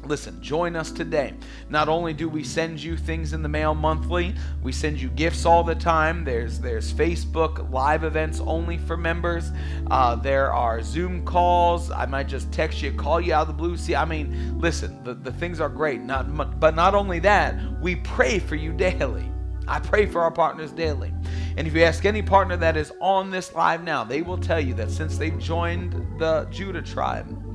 Listen, 0.07 0.41
join 0.41 0.77
us 0.77 0.89
today. 0.89 1.33
Not 1.69 1.89
only 1.89 2.13
do 2.13 2.29
we 2.29 2.41
send 2.41 2.81
you 2.81 2.95
things 2.95 3.33
in 3.33 3.41
the 3.41 3.49
mail 3.49 3.75
monthly, 3.75 4.33
we 4.63 4.71
send 4.71 5.01
you 5.01 5.09
gifts 5.09 5.45
all 5.45 5.65
the 5.65 5.75
time. 5.75 6.23
There's 6.23 6.59
there's 6.59 6.93
Facebook 6.93 7.69
live 7.71 8.05
events 8.05 8.39
only 8.39 8.77
for 8.77 8.95
members. 8.95 9.51
Uh, 9.91 10.15
there 10.15 10.53
are 10.53 10.81
Zoom 10.81 11.25
calls. 11.25 11.91
I 11.91 12.05
might 12.05 12.29
just 12.29 12.51
text 12.53 12.81
you, 12.81 12.93
call 12.93 13.19
you 13.19 13.33
out 13.33 13.41
of 13.41 13.47
the 13.47 13.53
blue. 13.53 13.75
See, 13.75 13.95
I 13.95 14.05
mean, 14.05 14.57
listen, 14.59 15.03
the, 15.03 15.13
the 15.13 15.31
things 15.33 15.59
are 15.59 15.69
great. 15.69 15.99
Not 16.01 16.59
but 16.59 16.73
not 16.73 16.95
only 16.95 17.19
that, 17.19 17.55
we 17.81 17.97
pray 17.97 18.39
for 18.39 18.55
you 18.55 18.71
daily. 18.71 19.29
I 19.67 19.81
pray 19.81 20.05
for 20.05 20.21
our 20.21 20.31
partners 20.31 20.71
daily. 20.71 21.13
And 21.57 21.67
if 21.67 21.73
you 21.73 21.83
ask 21.83 22.05
any 22.05 22.21
partner 22.21 22.55
that 22.55 22.77
is 22.77 22.93
on 23.01 23.29
this 23.29 23.53
live 23.53 23.83
now, 23.83 24.05
they 24.05 24.21
will 24.21 24.37
tell 24.37 24.61
you 24.61 24.73
that 24.75 24.89
since 24.89 25.17
they've 25.17 25.37
joined 25.37 25.91
the 26.19 26.47
Judah 26.49 26.81
tribe, 26.81 27.46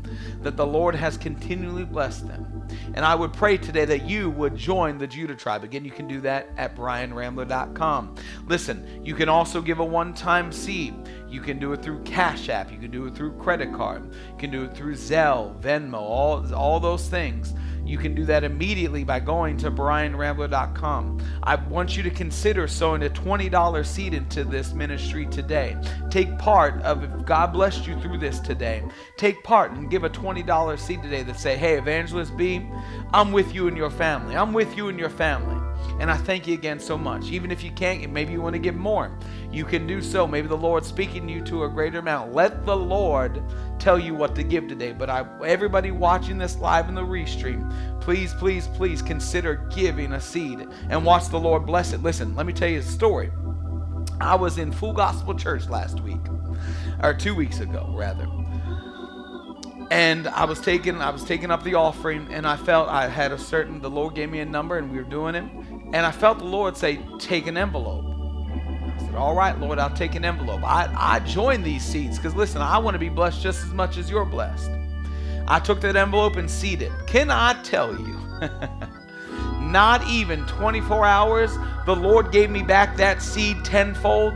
that 0.43 0.57
the 0.57 0.67
Lord 0.67 0.95
has 0.95 1.17
continually 1.17 1.85
blessed 1.85 2.27
them. 2.29 2.69
And 2.95 3.05
I 3.05 3.15
would 3.15 3.33
pray 3.33 3.57
today 3.57 3.85
that 3.85 4.09
you 4.09 4.31
would 4.31 4.57
join 4.57 4.99
the 4.99 5.07
Judah 5.07 5.35
tribe. 5.35 5.65
Again, 5.65 5.85
you 5.85 5.91
can 5.91 6.09
do 6.09 6.21
that 6.23 6.49
at 6.57 6.77
bryanrambler.com. 6.77 8.17
Listen, 8.47 9.05
you 9.05 9.15
can 9.15 9.29
also 9.29 9.61
give 9.61 9.79
a 9.79 9.85
one 9.85 10.15
time 10.15 10.53
seed. 10.53 10.95
You 11.29 11.41
can 11.41 11.59
do 11.59 11.73
it 11.73 11.83
through 11.83 12.03
Cash 12.03 12.49
App. 12.49 12.71
You 12.71 12.79
can 12.79 12.91
do 12.91 13.07
it 13.07 13.15
through 13.15 13.33
credit 13.39 13.73
card. 13.73 14.13
You 14.13 14.39
can 14.39 14.51
do 14.51 14.65
it 14.65 14.77
through 14.77 14.95
Zelle, 14.95 15.59
Venmo, 15.61 15.95
all, 15.95 16.55
all 16.55 16.79
those 16.79 17.09
things. 17.09 17.55
You 17.93 17.99
can 17.99 18.15
do 18.15 18.25
that 18.25 18.43
immediately 18.43 19.05
by 19.05 19.21
going 19.21 19.59
to 19.59 19.71
bryanrambler.com. 19.71 21.21
I 21.43 21.57
want 21.57 21.95
you 21.95 22.03
to 22.05 22.11
consider 22.11 22.67
sowing 22.67 23.03
a 23.03 23.11
$20 23.11 23.85
seed 23.87 24.15
into 24.15 24.45
this 24.45 24.73
ministry 24.73 25.27
today. 25.27 25.77
Take 26.09 26.39
part 26.39 26.81
of 26.85 27.05
if 27.05 27.27
God 27.27 27.53
blessed 27.53 27.87
you 27.87 28.01
through 28.01 28.17
this 28.17 28.41
today. 28.41 28.83
Take 29.19 29.45
part 29.45 29.73
and 29.73 29.91
give 29.91 30.05
a 30.05 30.09
$20 30.09 30.81
seed 30.81 31.03
today 31.03 31.23
that 31.23 31.39
say, 31.39 31.55
"Hey, 31.55 31.77
Evangelist 31.77 32.35
B, 32.35 32.67
I'm 33.13 33.31
with 33.31 33.55
you 33.55 33.69
and 33.69 33.77
your 33.77 33.91
family. 33.91 34.39
I'm 34.39 34.55
with 34.55 34.75
you 34.75 34.89
and 34.89 34.99
your 34.99 35.11
family." 35.11 35.61
And 36.01 36.11
I 36.11 36.17
thank 36.17 36.47
you 36.47 36.55
again 36.55 36.81
so 36.81 36.99
much. 36.99 37.27
Even 37.27 37.51
if 37.51 37.63
you 37.63 37.71
can't, 37.71 38.11
maybe 38.11 38.33
you 38.33 38.41
want 38.41 38.55
to 38.55 38.59
give 38.59 38.75
more, 38.75 39.17
you 39.51 39.65
can 39.65 39.87
do 39.87 40.03
so. 40.03 40.27
Maybe 40.27 40.49
the 40.49 40.57
Lord's 40.57 40.89
speaking 40.89 41.27
to 41.27 41.33
you 41.33 41.43
to 41.43 41.65
a 41.65 41.69
greater 41.69 41.99
amount. 41.99 42.33
Let 42.33 42.65
the 42.67 42.77
Lord 42.77 43.43
tell 43.79 43.99
you 43.99 44.15
what 44.15 44.35
to 44.37 44.43
give 44.43 44.69
today. 44.69 44.93
But 44.93 45.11
I, 45.11 45.25
everybody 45.45 45.91
watching 45.91 46.39
this 46.39 46.57
live 46.57 46.89
in 46.89 46.95
the 46.95 47.03
restream, 47.03 48.01
please, 48.01 48.35
please, 48.35 48.67
please 48.69 49.03
consider 49.03 49.67
giving 49.75 50.13
a 50.15 50.21
seed 50.21 50.67
and 50.89 51.05
watch 51.05 51.29
the 51.29 51.39
Lord 51.39 51.67
bless 51.67 51.93
it. 51.93 52.03
Listen, 52.03 52.35
let 52.35 52.47
me 52.47 52.53
tell 52.53 52.69
you 52.69 52.81
a 52.81 52.83
story. 52.83 53.31
I 54.21 54.35
was 54.35 54.59
in 54.59 54.73
Full 54.73 54.93
Gospel 54.93 55.35
Church 55.35 55.69
last 55.69 56.01
week, 56.01 56.21
or 57.03 57.15
two 57.15 57.35
weeks 57.35 57.61
ago, 57.61 57.93
rather 57.97 58.27
and 59.93 60.27
I 60.29 60.47
was 60.47 60.59
taking 60.59 61.03
I 61.03 61.11
was 61.11 61.23
taking 61.23 61.51
up 61.51 61.63
the 61.65 61.75
offering 61.75 62.27
and 62.33 62.47
I 62.47 62.57
felt 62.57 62.89
I 62.89 63.09
had 63.09 63.31
a 63.31 63.39
certain 63.39 63.79
the 63.83 63.91
Lord 63.91 64.15
gave 64.15 64.31
me 64.31 64.41
a 64.41 64.45
number 64.47 64.79
and 64.79 64.91
we 64.91 64.97
were 64.97 65.03
doing 65.03 65.35
it 65.35 65.45
and 65.93 66.07
I 66.07 66.11
felt 66.11 66.39
the 66.39 66.45
Lord 66.45 66.77
say 66.77 67.01
take 67.19 67.47
an 67.47 67.57
envelope. 67.57 68.05
I 68.07 68.99
said, 69.05 69.15
"All 69.15 69.35
right, 69.35 69.59
Lord, 69.59 69.79
I'll 69.79 69.95
take 69.95 70.15
an 70.15 70.25
envelope." 70.25 70.63
I 70.65 70.93
I 70.97 71.21
joined 71.21 71.65
these 71.65 71.85
seeds 71.85 72.19
cuz 72.19 72.35
listen, 72.35 72.63
I 72.63 72.79
want 72.79 72.95
to 72.95 72.99
be 72.99 73.09
blessed 73.09 73.43
just 73.43 73.63
as 73.65 73.73
much 73.73 73.97
as 73.99 74.11
you're 74.11 74.25
blessed. 74.25 74.71
I 75.49 75.59
took 75.59 75.81
that 75.83 75.97
envelope 75.97 76.37
and 76.37 76.51
seeded. 76.51 76.93
Can 77.07 77.31
I 77.31 77.55
tell 77.63 77.93
you? 77.99 78.19
Not 79.61 80.07
even 80.07 80.47
24 80.47 81.05
hours, 81.05 81.57
the 81.87 81.97
Lord 81.97 82.33
gave 82.33 82.51
me 82.51 82.63
back 82.63 82.97
that 82.97 83.23
seed 83.23 83.65
tenfold. 83.65 84.35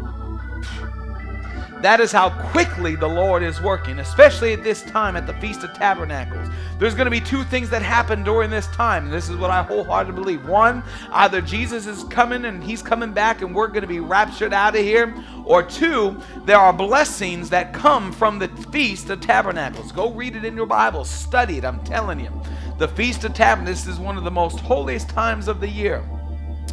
That 1.82 2.00
is 2.00 2.10
how 2.10 2.30
quickly 2.50 2.96
the 2.96 3.08
Lord 3.08 3.42
is 3.42 3.60
working, 3.60 3.98
especially 3.98 4.54
at 4.54 4.64
this 4.64 4.82
time 4.82 5.14
at 5.14 5.26
the 5.26 5.34
Feast 5.34 5.62
of 5.62 5.74
Tabernacles. 5.74 6.48
There's 6.78 6.94
going 6.94 7.04
to 7.04 7.10
be 7.10 7.20
two 7.20 7.44
things 7.44 7.68
that 7.68 7.82
happen 7.82 8.24
during 8.24 8.48
this 8.50 8.66
time. 8.68 9.04
And 9.04 9.12
this 9.12 9.28
is 9.28 9.36
what 9.36 9.50
I 9.50 9.62
wholeheartedly 9.62 10.14
believe. 10.14 10.48
One, 10.48 10.82
either 11.12 11.42
Jesus 11.42 11.86
is 11.86 12.04
coming 12.04 12.46
and 12.46 12.64
he's 12.64 12.82
coming 12.82 13.12
back 13.12 13.42
and 13.42 13.54
we're 13.54 13.68
going 13.68 13.82
to 13.82 13.86
be 13.86 14.00
raptured 14.00 14.54
out 14.54 14.74
of 14.74 14.80
here. 14.80 15.14
Or 15.44 15.62
two, 15.62 16.20
there 16.44 16.58
are 16.58 16.72
blessings 16.72 17.50
that 17.50 17.74
come 17.74 18.10
from 18.10 18.38
the 18.38 18.48
Feast 18.72 19.10
of 19.10 19.20
Tabernacles. 19.20 19.92
Go 19.92 20.10
read 20.12 20.34
it 20.34 20.44
in 20.44 20.56
your 20.56 20.66
Bible, 20.66 21.04
study 21.04 21.58
it, 21.58 21.64
I'm 21.64 21.84
telling 21.84 22.20
you. 22.20 22.30
The 22.78 22.88
Feast 22.88 23.24
of 23.24 23.34
Tabernacles 23.34 23.86
is 23.86 23.98
one 23.98 24.16
of 24.16 24.24
the 24.24 24.30
most 24.30 24.60
holiest 24.60 25.10
times 25.10 25.46
of 25.46 25.60
the 25.60 25.68
year. 25.68 26.02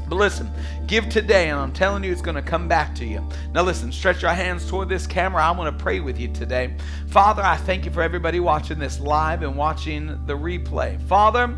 But 0.07 0.15
listen, 0.15 0.49
give 0.87 1.09
today, 1.09 1.49
and 1.49 1.59
I'm 1.59 1.71
telling 1.71 2.03
you, 2.03 2.11
it's 2.11 2.21
going 2.21 2.35
to 2.35 2.41
come 2.41 2.67
back 2.67 2.93
to 2.95 3.05
you. 3.05 3.27
Now, 3.53 3.63
listen, 3.63 3.91
stretch 3.91 4.21
your 4.21 4.31
hands 4.31 4.69
toward 4.69 4.89
this 4.89 5.07
camera. 5.07 5.43
I 5.43 5.51
want 5.51 5.77
to 5.77 5.83
pray 5.83 5.99
with 5.99 6.19
you 6.19 6.27
today. 6.33 6.75
Father, 7.07 7.41
I 7.41 7.57
thank 7.57 7.85
you 7.85 7.91
for 7.91 8.01
everybody 8.01 8.39
watching 8.39 8.79
this 8.79 8.99
live 8.99 9.43
and 9.43 9.55
watching 9.55 10.07
the 10.25 10.33
replay. 10.33 11.01
Father, 11.07 11.57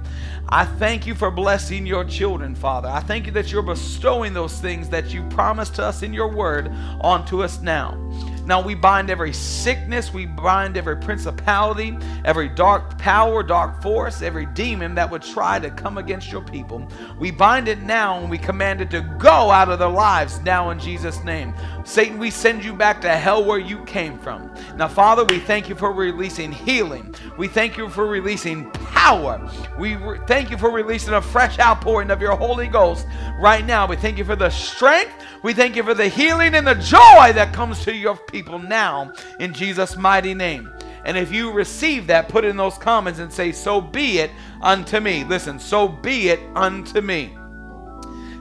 I 0.50 0.66
thank 0.66 1.08
you 1.08 1.16
for 1.16 1.32
blessing 1.32 1.86
your 1.86 2.06
children, 2.06 2.56
Father. 2.56 2.90
I 2.90 3.00
thank 3.00 3.26
you 3.26 3.32
that 3.34 3.52
you're 3.52 3.62
bestowing 3.62 4.34
those 4.34 4.60
things 4.60 4.90
that 4.90 5.14
you 5.14 5.24
promised 5.30 5.76
to 5.76 5.84
us 5.84 6.04
in 6.04 6.14
your 6.14 6.32
word 6.32 6.68
onto 7.02 7.42
us 7.44 7.62
now. 7.62 7.98
Now 8.46 8.62
we 8.62 8.76
bind 8.76 9.10
every 9.10 9.34
sickness, 9.34 10.14
we 10.14 10.28
bind 10.28 10.78
every 10.78 10.98
principality, 10.98 11.98
every 12.24 12.48
dark 12.48 13.00
power, 13.00 13.42
dark 13.42 13.82
force, 13.82 14.22
every 14.22 14.46
demon 14.46 14.94
that 14.96 15.10
would 15.10 15.24
try 15.24 15.58
to 15.60 15.72
come 15.72 15.98
against 15.98 16.32
your 16.32 16.44
people. 16.44 16.88
We 17.20 17.32
bind 17.32 17.68
it 17.68 17.82
now 17.82 18.20
and 18.20 18.30
we 18.30 18.38
command 18.38 18.82
it 18.82 18.92
to 18.92 19.02
go 19.18 19.32
out 19.32 19.70
of 19.70 19.80
their 19.80 19.90
lives 19.90 20.40
now 20.42 20.70
in 20.70 20.80
Jesus' 20.80 21.24
name. 21.24 21.56
Satan, 21.86 22.20
we 22.20 22.30
send 22.30 22.64
you 22.64 22.74
back 22.74 23.02
to 23.02 23.10
hell 23.10 23.44
where 23.44 23.60
you 23.60 23.84
came 23.86 24.20
from. 24.20 24.54
Now, 24.76 24.88
Father, 24.90 25.24
we 25.26 25.40
thank 25.40 25.68
you 25.68 25.76
for 25.76 25.92
releasing 25.92 26.52
healing. 26.52 27.16
We 27.38 27.48
thank 27.48 27.78
you 27.78 27.90
for 27.90 28.06
releasing 28.06 28.70
power. 28.72 29.50
We 29.80 29.96
re- 29.96 30.20
thank 30.28 30.52
you 30.52 30.58
for 30.58 30.70
releasing 30.70 31.14
a 31.14 31.22
fresh 31.22 31.58
outpouring 31.60 32.12
of 32.12 32.22
your 32.22 32.36
Holy 32.36 32.68
Ghost 32.68 33.08
right 33.40 33.66
now. 33.66 33.88
We 33.88 33.96
thank 33.96 34.20
you 34.20 34.26
for 34.26 34.36
the 34.36 34.50
strength. 34.50 35.14
We 35.42 35.54
thank 35.54 35.76
you 35.76 35.84
for 35.84 35.94
the 35.94 36.08
healing 36.08 36.56
and 36.56 36.66
the 36.66 36.76
joy 36.76 37.34
that 37.34 37.54
comes 37.54 37.84
to 37.86 37.94
your 37.94 38.16
people 38.16 38.35
now 38.44 39.14
in 39.40 39.54
Jesus' 39.54 39.98
mighty 39.98 40.34
name. 40.34 40.72
And 41.06 41.18
if 41.18 41.32
you 41.32 41.52
receive 41.52 42.08
that, 42.08 42.30
put 42.30 42.44
in 42.44 42.58
those 42.58 42.78
comments 42.78 43.20
and 43.20 43.32
say, 43.32 43.52
So 43.52 43.80
be 43.80 44.20
it 44.20 44.32
unto 44.62 45.00
me. 45.00 45.24
Listen, 45.24 45.60
so 45.60 45.88
be 45.88 46.30
it 46.30 46.40
unto 46.56 47.02
me. 47.02 47.38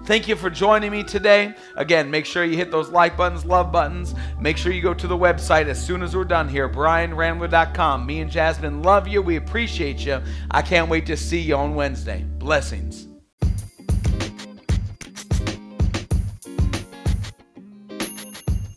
Thank 0.07 0.28
you 0.28 0.37
for 0.37 0.50
joining 0.50 0.90
me 0.90 1.02
today. 1.02 1.54
Again, 1.76 2.11
make 2.11 2.26
sure 2.26 2.44
you 2.44 2.57
hit 2.57 2.70
those 2.70 2.90
like 2.90 3.16
buttons, 3.16 3.46
love 3.46 3.72
buttons. 3.72 4.14
Make 4.38 4.59
sure 4.59 4.70
you 4.70 4.83
go 4.83 4.92
to 4.92 5.07
the 5.07 5.16
website 5.16 5.66
as 5.66 5.83
soon 5.83 6.02
as 6.02 6.14
we're 6.14 6.24
done 6.24 6.46
here, 6.46 6.68
bryanrambler.com. 6.68 8.04
Me 8.04 8.20
and 8.20 8.30
Jasmine 8.30 8.83
love 8.83 9.09
you. 9.09 9.22
We 9.22 9.37
appreciate 9.37 10.04
you. 10.04 10.20
I 10.50 10.61
can't 10.61 10.90
wait 10.90 11.07
to 11.07 11.16
see 11.16 11.40
you 11.40 11.57
on 11.57 11.74
Wednesday. 11.74 12.24
Blessings. 12.38 13.13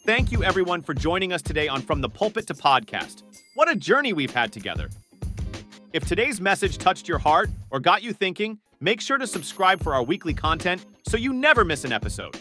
Thank 0.07 0.31
you, 0.31 0.41
everyone, 0.41 0.83
for 0.83 0.93
joining 0.93 1.33
us 1.33 1.41
today 1.41 1.67
on 1.67 1.81
From 1.81 1.99
the 1.99 2.07
Pulpit 2.07 2.47
to 2.47 2.53
Podcast. 2.53 3.23
What 3.55 3.69
a 3.69 3.75
journey 3.75 4.13
we've 4.13 4.33
had 4.33 4.53
together. 4.53 4.89
If 5.91 6.07
today's 6.07 6.39
message 6.39 6.77
touched 6.77 7.09
your 7.09 7.17
heart 7.17 7.49
or 7.71 7.81
got 7.81 8.03
you 8.03 8.13
thinking, 8.13 8.57
make 8.79 9.01
sure 9.01 9.17
to 9.17 9.27
subscribe 9.27 9.83
for 9.83 9.93
our 9.93 10.01
weekly 10.01 10.33
content 10.33 10.85
so 11.05 11.17
you 11.17 11.33
never 11.33 11.65
miss 11.65 11.83
an 11.83 11.91
episode. 11.91 12.39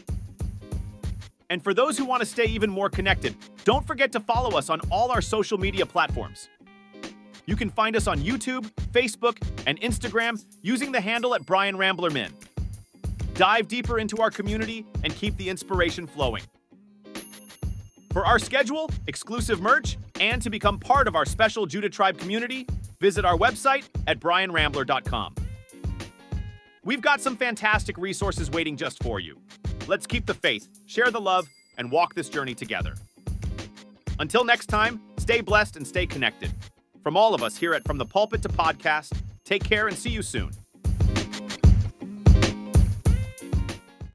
And 1.51 1.61
for 1.61 1.75
those 1.75 1.99
who 1.99 2.05
want 2.05 2.21
to 2.21 2.27
stay 2.27 2.45
even 2.45 2.71
more 2.71 2.89
connected, 2.89 3.35
don't 3.65 3.85
forget 3.85 4.13
to 4.13 4.21
follow 4.21 4.57
us 4.57 4.71
on 4.71 4.81
all 4.89 5.11
our 5.11 5.21
social 5.21 5.59
media 5.59 5.85
platforms. 5.85 6.49
You 7.47 7.57
can 7.57 7.71
find 7.71 7.97
us 7.97 8.07
on 8.07 8.21
YouTube, 8.21 8.71
Facebook, 8.93 9.45
and 9.67 9.81
Instagram 9.81 10.41
using 10.63 10.93
the 10.93 11.01
handle 11.01 11.35
at 11.35 11.45
Bryan 11.45 11.77
Rambler 11.77 12.11
Min. 12.11 12.33
Dive 13.35 13.67
deeper 13.67 13.99
into 13.99 14.19
our 14.19 14.31
community 14.31 14.87
and 15.03 15.13
keep 15.13 15.37
the 15.37 15.49
inspiration 15.49 16.07
flowing. 16.07 16.45
For 18.17 18.25
our 18.25 18.39
schedule, 18.39 18.89
exclusive 19.09 19.61
merch, 19.61 19.99
and 20.19 20.41
to 20.41 20.49
become 20.49 20.79
part 20.79 21.07
of 21.07 21.15
our 21.15 21.27
special 21.27 21.67
Judah 21.67 21.91
Tribe 21.91 22.17
community, 22.17 22.67
visit 22.99 23.27
our 23.27 23.37
website 23.37 23.85
at 24.07 24.21
bryanrambler.com. 24.21 25.35
We've 26.83 27.03
got 27.03 27.21
some 27.21 27.37
fantastic 27.37 27.99
resources 27.99 28.51
waiting 28.51 28.75
just 28.79 29.03
for 29.03 29.21
you. 29.21 29.39
Let's 29.87 30.07
keep 30.07 30.25
the 30.25 30.33
faith, 30.33 30.67
share 30.87 31.11
the 31.11 31.21
love, 31.21 31.47
and 31.77 31.93
walk 31.93 32.15
this 32.15 32.31
journey 32.31 32.55
together. 32.55 32.95
Until 34.19 34.45
next 34.45 34.69
time, 34.69 34.99
stay 35.19 35.43
blessed 35.43 35.77
and 35.77 35.87
stay 35.87 36.07
connected. 36.07 36.51
From 37.03 37.19
all 37.19 37.35
of 37.35 37.43
us 37.43 37.55
here 37.55 37.75
at 37.75 37.85
From 37.85 37.99
the 37.99 38.07
Pulpit 38.07 38.41
to 38.45 38.49
Podcast, 38.49 39.13
take 39.45 39.63
care 39.63 39.89
and 39.89 39.97
see 39.99 40.09
you 40.09 40.23
soon. 40.23 40.53